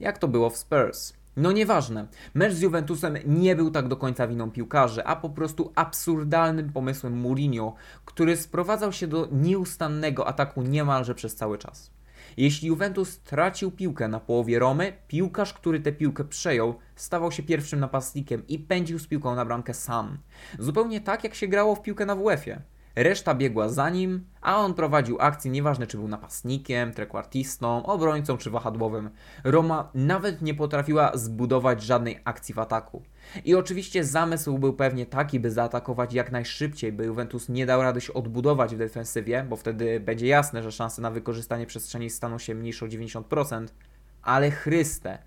[0.00, 1.12] Jak to było w Spurs?
[1.36, 2.06] No nieważne.
[2.34, 7.20] Mecz z Juventusem nie był tak do końca winą piłkarzy, a po prostu absurdalnym pomysłem
[7.20, 7.74] Mourinho,
[8.04, 11.90] który sprowadzał się do nieustannego ataku niemalże przez cały czas.
[12.36, 17.80] Jeśli Juventus tracił piłkę na połowie Romy, piłkarz, który tę piłkę przejął, stawał się pierwszym
[17.80, 20.18] napastnikiem i pędził z piłką na bramkę sam.
[20.58, 22.62] Zupełnie tak, jak się grało w piłkę na WF-ie.
[22.96, 28.50] Reszta biegła za nim, a on prowadził akcję, nieważne czy był napastnikiem, trekwartistą, obrońcą czy
[28.50, 29.10] wahadłowym.
[29.44, 33.02] Roma nawet nie potrafiła zbudować żadnej akcji w ataku.
[33.44, 38.00] I oczywiście zamysł był pewnie taki, by zaatakować jak najszybciej, by Juventus nie dał rady
[38.00, 42.54] się odbudować w defensywie, bo wtedy będzie jasne, że szanse na wykorzystanie przestrzeni staną się
[42.54, 43.66] mniejsze o 90%.
[44.22, 45.18] Ale Chryste,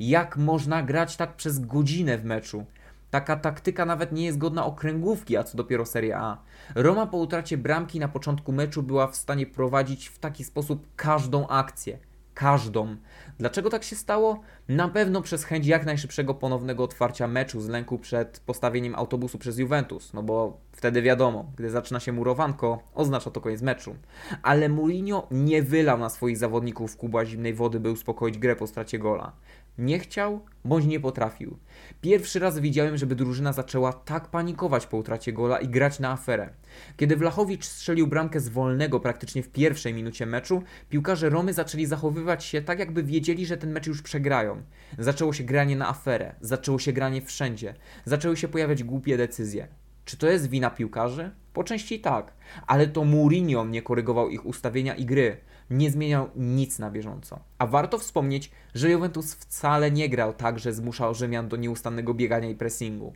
[0.00, 2.66] jak można grać tak przez godzinę w meczu?
[3.12, 6.38] Taka taktyka nawet nie jest godna okręgówki, a co dopiero Serie A.
[6.74, 11.48] Roma po utracie bramki na początku meczu była w stanie prowadzić w taki sposób każdą
[11.48, 11.98] akcję.
[12.34, 12.96] Każdą.
[13.38, 14.40] Dlaczego tak się stało?
[14.68, 19.58] Na pewno przez chęć jak najszybszego ponownego otwarcia meczu z lęku przed postawieniem autobusu przez
[19.58, 23.96] Juventus, no bo wtedy wiadomo, gdy zaczyna się murowanko, oznacza to koniec meczu.
[24.42, 28.98] Ale Mourinho nie wylał na swoich zawodników kubła zimnej wody, by uspokoić grę po stracie
[28.98, 29.32] gola.
[29.78, 31.58] Nie chciał, bądź nie potrafił.
[32.00, 36.50] Pierwszy raz widziałem, żeby drużyna zaczęła tak panikować po utracie gola i grać na aferę.
[36.96, 42.44] Kiedy Wlachowicz strzelił bramkę z wolnego praktycznie w pierwszej minucie meczu, piłkarze Romy zaczęli zachowywać
[42.44, 44.62] się tak, jakby wiedzieli, że ten mecz już przegrają.
[44.98, 49.68] Zaczęło się granie na aferę, zaczęło się granie wszędzie, zaczęły się pojawiać głupie decyzje.
[50.04, 51.30] Czy to jest wina piłkarzy?
[51.52, 52.32] Po części tak,
[52.66, 55.36] ale to Mourinho nie korygował ich ustawienia i gry
[55.72, 57.38] nie zmieniał nic na bieżąco.
[57.58, 62.50] A warto wspomnieć, że Juventus wcale nie grał tak, że zmuszał Rzymian do nieustannego biegania
[62.50, 63.12] i pressingu.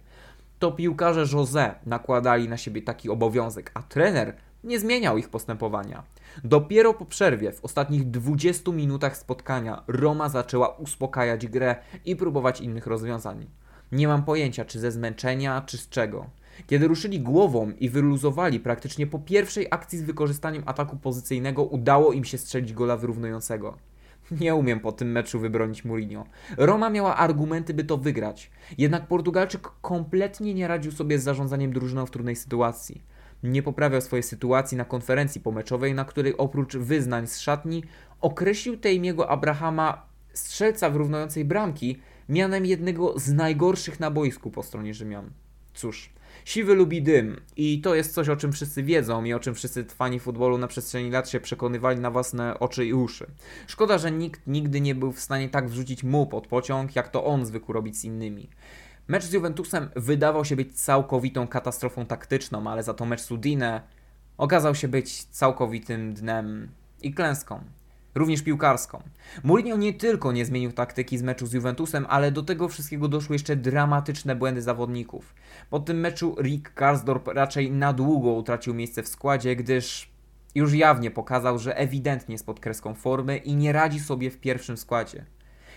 [0.59, 6.02] To piłkarze José nakładali na siebie taki obowiązek, a trener nie zmieniał ich postępowania.
[6.44, 12.86] Dopiero po przerwie, w ostatnich 20 minutach spotkania, Roma zaczęła uspokajać grę i próbować innych
[12.86, 13.46] rozwiązań.
[13.92, 16.26] Nie mam pojęcia, czy ze zmęczenia, czy z czego.
[16.66, 22.24] Kiedy ruszyli głową i wyluzowali praktycznie po pierwszej akcji z wykorzystaniem ataku pozycyjnego, udało im
[22.24, 23.76] się strzelić gola wyrównującego.
[24.30, 26.26] Nie umiem po tym meczu wybronić Mourinho.
[26.57, 28.50] Roma miała argumenty, by to wygrać.
[28.78, 33.02] Jednak Portugalczyk kompletnie nie radził sobie z zarządzaniem drużyną w trudnej sytuacji.
[33.42, 37.84] Nie poprawiał swojej sytuacji na konferencji pomeczowej, na której oprócz wyznań z szatni
[38.20, 41.98] określił Tejmiego Abrahama strzelca wyrównującej bramki
[42.28, 45.30] mianem jednego z najgorszych na boisku po stronie Rzymian.
[45.74, 46.12] Cóż,
[46.47, 49.84] Siwy lubi dym i to jest coś, o czym wszyscy wiedzą i o czym wszyscy
[49.84, 53.26] fani futbolu na przestrzeni lat się przekonywali na własne oczy i uszy.
[53.66, 57.24] Szkoda, że nikt nigdy nie był w stanie tak wrzucić mu pod pociąg, jak to
[57.24, 58.49] on zwykł robić z innymi.
[59.09, 63.80] Mecz z Juventusem wydawał się być całkowitą katastrofą taktyczną, ale za to mecz z Udine
[64.38, 66.68] okazał się być całkowitym dnem
[67.03, 67.61] i klęską
[68.16, 69.02] również piłkarską.
[69.44, 73.34] Mourinho nie tylko nie zmienił taktyki z meczu z Juventusem, ale do tego wszystkiego doszły
[73.34, 75.34] jeszcze dramatyczne błędy zawodników.
[75.70, 80.10] Po tym meczu Rick Karsdorp raczej na długo utracił miejsce w składzie, gdyż
[80.54, 84.76] już jawnie pokazał, że ewidentnie jest pod kreską formy i nie radzi sobie w pierwszym
[84.76, 85.24] składzie.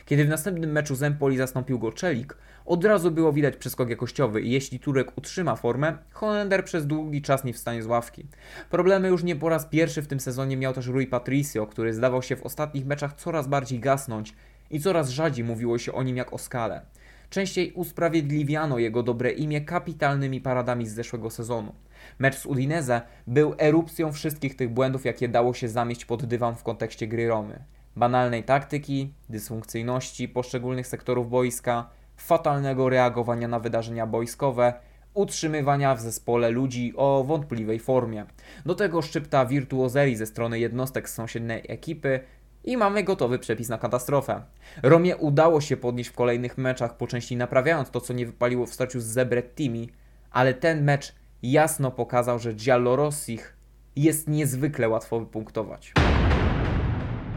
[0.05, 2.37] Kiedy w następnym meczu z Empoli zastąpił go Czelik,
[2.69, 7.43] od razu było widać przeskok jakościowy i jeśli Turek utrzyma formę, Holender przez długi czas
[7.43, 8.25] nie wstanie z ławki.
[8.69, 12.21] Problemy już nie po raz pierwszy w tym sezonie miał też Rui Patricio, który zdawał
[12.21, 14.33] się w ostatnich meczach coraz bardziej gasnąć
[14.71, 16.81] i coraz rzadziej mówiło się o nim jak o skale.
[17.29, 21.73] Częściej usprawiedliwiano jego dobre imię kapitalnymi paradami z zeszłego sezonu.
[22.19, 26.63] Mecz z Udinese był erupcją wszystkich tych błędów, jakie dało się zamieść pod dywan w
[26.63, 27.59] kontekście gry Romy.
[27.95, 34.73] Banalnej taktyki, dysfunkcyjności poszczególnych sektorów boiska, fatalnego reagowania na wydarzenia boiskowe,
[35.13, 38.25] utrzymywania w zespole ludzi o wątpliwej formie.
[38.65, 42.19] Do tego szczypta wirtuozerii ze strony jednostek z sąsiedniej ekipy
[42.63, 44.41] i mamy gotowy przepis na katastrofę.
[44.83, 48.73] Romie udało się podnieść w kolejnych meczach, po części naprawiając to, co nie wypaliło w
[48.73, 49.89] starciu z Zebrettimi,
[50.31, 53.57] ale ten mecz jasno pokazał, że Giallorossich
[53.95, 55.93] jest niezwykle łatwo wypunktować.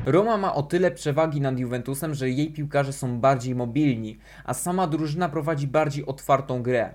[0.07, 4.87] Roma ma o tyle przewagi nad Juventusem, że jej piłkarze są bardziej mobilni, a sama
[4.87, 6.95] drużyna prowadzi bardziej otwartą grę.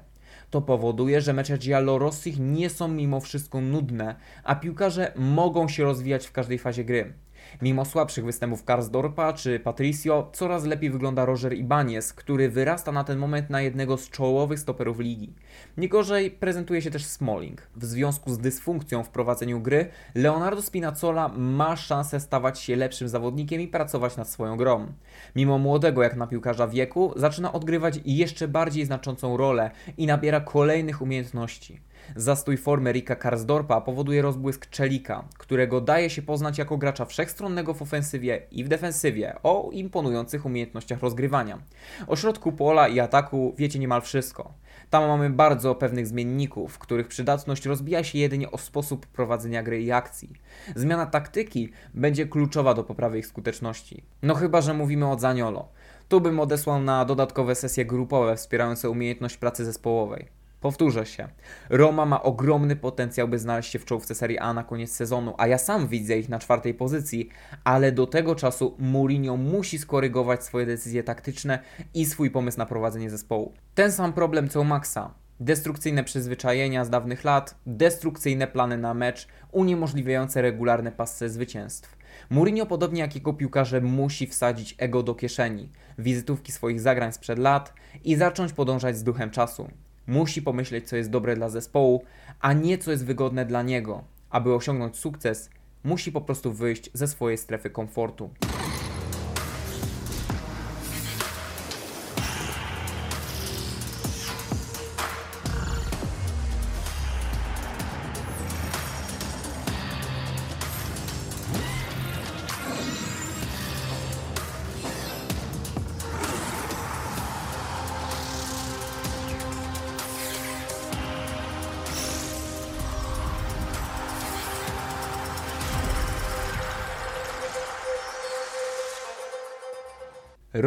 [0.49, 6.27] To powoduje, że mecze Giallorossich nie są mimo wszystko nudne, a piłkarze mogą się rozwijać
[6.27, 7.13] w każdej fazie gry.
[7.61, 13.17] Mimo słabszych występów Karsdorpa czy Patricio, coraz lepiej wygląda Roger Ibanez, który wyrasta na ten
[13.17, 15.33] moment na jednego z czołowych stoperów ligi.
[15.77, 17.67] Niegorzej prezentuje się też Smalling.
[17.75, 23.61] W związku z dysfunkcją w prowadzeniu gry, Leonardo Spinazzola ma szansę stawać się lepszym zawodnikiem
[23.61, 24.87] i pracować nad swoją grą.
[25.35, 31.01] Mimo młodego jak na piłkarza wieku, zaczyna odgrywać jeszcze bardziej znaczącą rolę i nabiera kolejnych
[31.01, 31.79] umiejętności.
[32.15, 37.81] Zastój formy Rika Karsdorpa powoduje rozbłysk Czelika, którego daje się poznać jako gracza wszechstronnego w
[37.81, 41.59] ofensywie i w defensywie o imponujących umiejętnościach rozgrywania.
[42.07, 44.53] O środku pola i ataku wiecie niemal wszystko.
[44.89, 49.91] Tam mamy bardzo pewnych zmienników, których przydatność rozbija się jedynie o sposób prowadzenia gry i
[49.91, 50.33] akcji.
[50.75, 54.03] Zmiana taktyki będzie kluczowa do poprawy ich skuteczności.
[54.21, 55.67] No chyba, że mówimy o Zaniolo.
[56.07, 60.36] Tu bym odesłał na dodatkowe sesje grupowe wspierające umiejętność pracy zespołowej.
[60.61, 61.27] Powtórzę się.
[61.69, 65.47] Roma ma ogromny potencjał, by znaleźć się w czołówce Serie A na koniec sezonu, a
[65.47, 67.29] ja sam widzę ich na czwartej pozycji,
[67.63, 71.59] ale do tego czasu Mourinho musi skorygować swoje decyzje taktyczne
[71.93, 73.53] i swój pomysł na prowadzenie zespołu.
[73.75, 75.13] Ten sam problem co u Maxa.
[75.39, 81.97] Destrukcyjne przyzwyczajenia z dawnych lat, destrukcyjne plany na mecz, uniemożliwiające regularne pasce zwycięstw.
[82.29, 87.73] Mourinho, podobnie jak jego piłkarze, musi wsadzić ego do kieszeni, wizytówki swoich zagrań sprzed lat
[88.03, 89.69] i zacząć podążać z duchem czasu.
[90.07, 92.03] Musi pomyśleć, co jest dobre dla zespołu,
[92.39, 94.03] a nie co jest wygodne dla niego.
[94.29, 95.49] Aby osiągnąć sukces,
[95.83, 98.29] musi po prostu wyjść ze swojej strefy komfortu.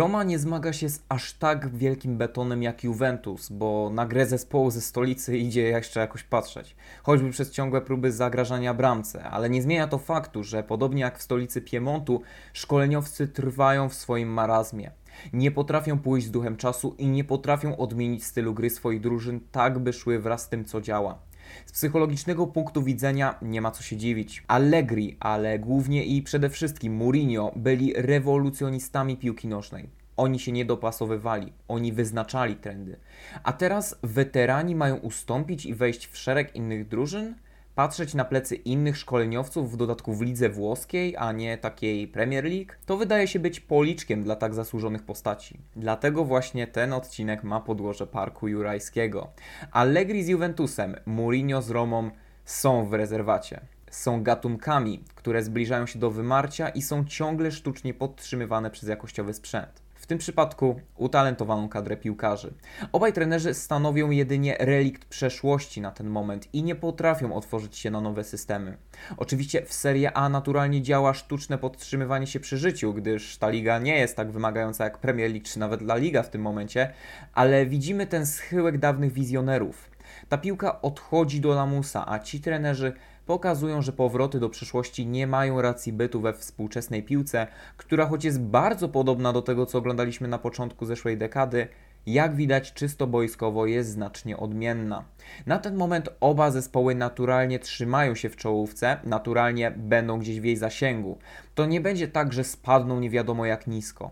[0.00, 4.70] Roma nie zmaga się z aż tak wielkim betonem jak Juventus, bo na grę zespołu
[4.70, 9.86] ze stolicy idzie jeszcze jakoś patrzeć, choćby przez ciągłe próby zagrażania bramce, ale nie zmienia
[9.86, 12.22] to faktu, że podobnie jak w stolicy Piemontu,
[12.52, 14.90] szkoleniowcy trwają w swoim marazmie.
[15.32, 19.78] Nie potrafią pójść z duchem czasu i nie potrafią odmienić stylu gry swoich drużyn tak,
[19.78, 21.18] by szły wraz z tym, co działa.
[21.66, 24.44] Z psychologicznego punktu widzenia nie ma co się dziwić.
[24.48, 29.88] Allegri, ale głównie i przede wszystkim Mourinho byli rewolucjonistami piłki nożnej.
[30.16, 32.96] Oni się nie dopasowywali, oni wyznaczali trendy.
[33.42, 37.34] A teraz weterani mają ustąpić i wejść w szereg innych drużyn?
[37.74, 42.72] Patrzeć na plecy innych szkoleniowców, w dodatku w lidze włoskiej, a nie takiej Premier League,
[42.86, 45.60] to wydaje się być policzkiem dla tak zasłużonych postaci.
[45.76, 49.30] Dlatego właśnie ten odcinek ma podłoże Parku Jurajskiego.
[49.72, 52.10] Allegri z Juventusem, Mourinho z Romą
[52.44, 53.60] są w rezerwacie.
[53.90, 59.89] Są gatunkami, które zbliżają się do wymarcia i są ciągle sztucznie podtrzymywane przez jakościowy sprzęt
[60.10, 62.54] tym przypadku utalentowaną kadrę piłkarzy.
[62.92, 68.00] Obaj trenerzy stanowią jedynie relikt przeszłości na ten moment i nie potrafią otworzyć się na
[68.00, 68.76] nowe systemy.
[69.16, 73.98] Oczywiście w Serie A naturalnie działa sztuczne podtrzymywanie się przy życiu, gdyż ta liga nie
[73.98, 76.92] jest tak wymagająca jak Premier League czy nawet La Liga w tym momencie,
[77.34, 79.90] ale widzimy ten schyłek dawnych wizjonerów.
[80.28, 82.92] Ta piłka odchodzi do lamusa, a ci trenerzy
[83.26, 87.46] pokazują, że powroty do przeszłości nie mają racji bytu we współczesnej piłce,
[87.76, 91.68] która choć jest bardzo podobna do tego, co oglądaliśmy na początku zeszłej dekady,
[92.06, 95.04] jak widać czysto boiskowo jest znacznie odmienna.
[95.46, 100.56] Na ten moment oba zespoły naturalnie trzymają się w czołówce, naturalnie będą gdzieś w jej
[100.56, 101.18] zasięgu.
[101.54, 104.10] To nie będzie tak, że spadną nie wiadomo jak nisko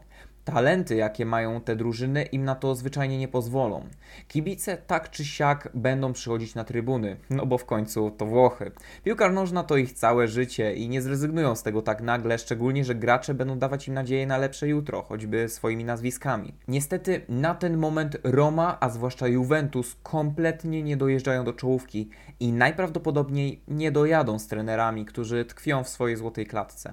[0.53, 3.87] talenty, jakie mają te drużyny, im na to zwyczajnie nie pozwolą.
[4.29, 8.71] Kibice tak czy siak będą przychodzić na trybuny, no bo w końcu to Włochy.
[9.05, 12.95] Piłka nożna to ich całe życie i nie zrezygnują z tego tak nagle, szczególnie, że
[12.95, 16.55] gracze będą dawać im nadzieję na lepsze jutro, choćby swoimi nazwiskami.
[16.69, 22.09] Niestety na ten moment Roma, a zwłaszcza Juventus, kompletnie nie dojeżdżają do czołówki
[22.41, 26.93] i najprawdopodobniej nie dojadą z trenerami, którzy tkwią w swojej złotej klatce.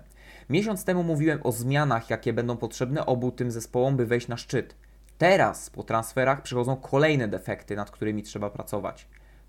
[0.50, 4.76] Miesiąc temu mówiłem o zmianach, jakie będą potrzebne obu tym zespołom, by wejść na szczyt.
[5.18, 9.08] Teraz, po transferach, przychodzą kolejne defekty, nad którymi trzeba pracować.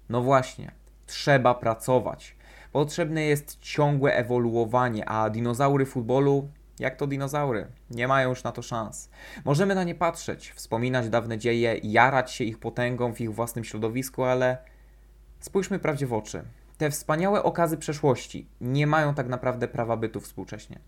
[0.09, 0.73] No właśnie,
[1.07, 2.37] trzeba pracować.
[2.73, 8.63] Potrzebne jest ciągłe ewoluowanie, a dinozaury futbolu, jak to dinozaury, nie mają już na to
[8.63, 9.11] szans.
[9.45, 14.25] Możemy na nie patrzeć, wspominać dawne dzieje, jarać się ich potęgą w ich własnym środowisku,
[14.25, 14.59] ale
[15.41, 16.43] spójrzmy prawdzie w oczy.
[16.79, 20.79] Te wspaniałe okazy przeszłości nie mają tak naprawdę prawa bytu współcześnie.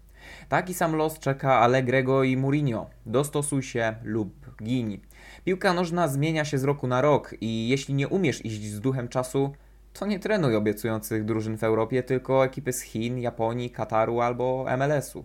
[0.49, 2.91] Taki sam los czeka Allegrego i Mourinho.
[3.07, 5.01] Dostosuj się lub gini.
[5.45, 9.09] Piłka nożna zmienia się z roku na rok i jeśli nie umiesz iść z duchem
[9.09, 9.53] czasu,
[9.93, 15.25] to nie trenuj obiecujących drużyn w Europie, tylko ekipy z Chin, Japonii, Kataru albo MLS-u.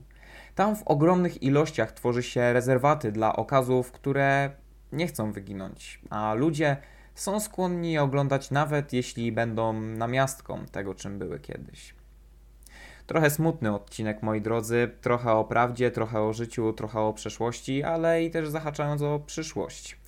[0.55, 4.51] Tam w ogromnych ilościach tworzy się rezerwaty dla okazów, które
[4.91, 6.77] nie chcą wyginąć, a ludzie
[7.15, 11.95] są skłonni je oglądać nawet jeśli będą namiastką tego, czym były kiedyś.
[13.07, 18.23] Trochę smutny odcinek, moi drodzy, trochę o prawdzie, trochę o życiu, trochę o przeszłości, ale
[18.23, 20.02] i też zahaczając o przyszłość.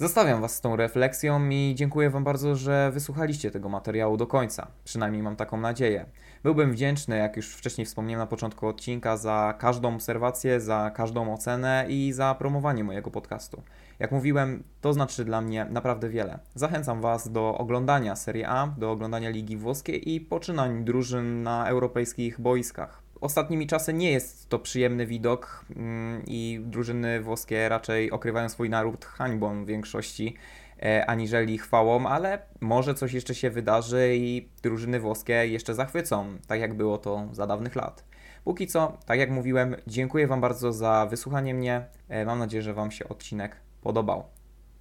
[0.00, 4.66] Zostawiam Was z tą refleksją i dziękuję Wam bardzo, że wysłuchaliście tego materiału do końca.
[4.84, 6.06] Przynajmniej mam taką nadzieję.
[6.42, 11.86] Byłbym wdzięczny, jak już wcześniej wspomniałem na początku odcinka, za każdą obserwację, za każdą ocenę
[11.88, 13.62] i za promowanie mojego podcastu.
[13.98, 16.38] Jak mówiłem, to znaczy dla mnie naprawdę wiele.
[16.54, 22.40] Zachęcam Was do oglądania Serie A, do oglądania Ligi Włoskiej i poczynań drużyn na europejskich
[22.40, 23.02] boiskach.
[23.20, 29.04] Ostatnimi czasy nie jest to przyjemny widok mm, i drużyny włoskie raczej okrywają swój naród
[29.04, 30.36] hańbą w większości.
[30.82, 36.60] e, aniżeli chwałą, ale może coś jeszcze się wydarzy i drużyny włoskie jeszcze zachwycą, tak
[36.60, 38.04] jak było to za dawnych lat.
[38.44, 41.86] Póki co, tak jak mówiłem, dziękuję Wam bardzo za wysłuchanie mnie.
[42.08, 44.24] E, Mam nadzieję, że Wam się odcinek podobał.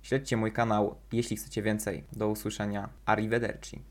[0.01, 2.03] Śledźcie mój kanał, jeśli chcecie więcej.
[2.13, 2.89] Do usłyszenia.
[3.05, 3.81] Arrivederci.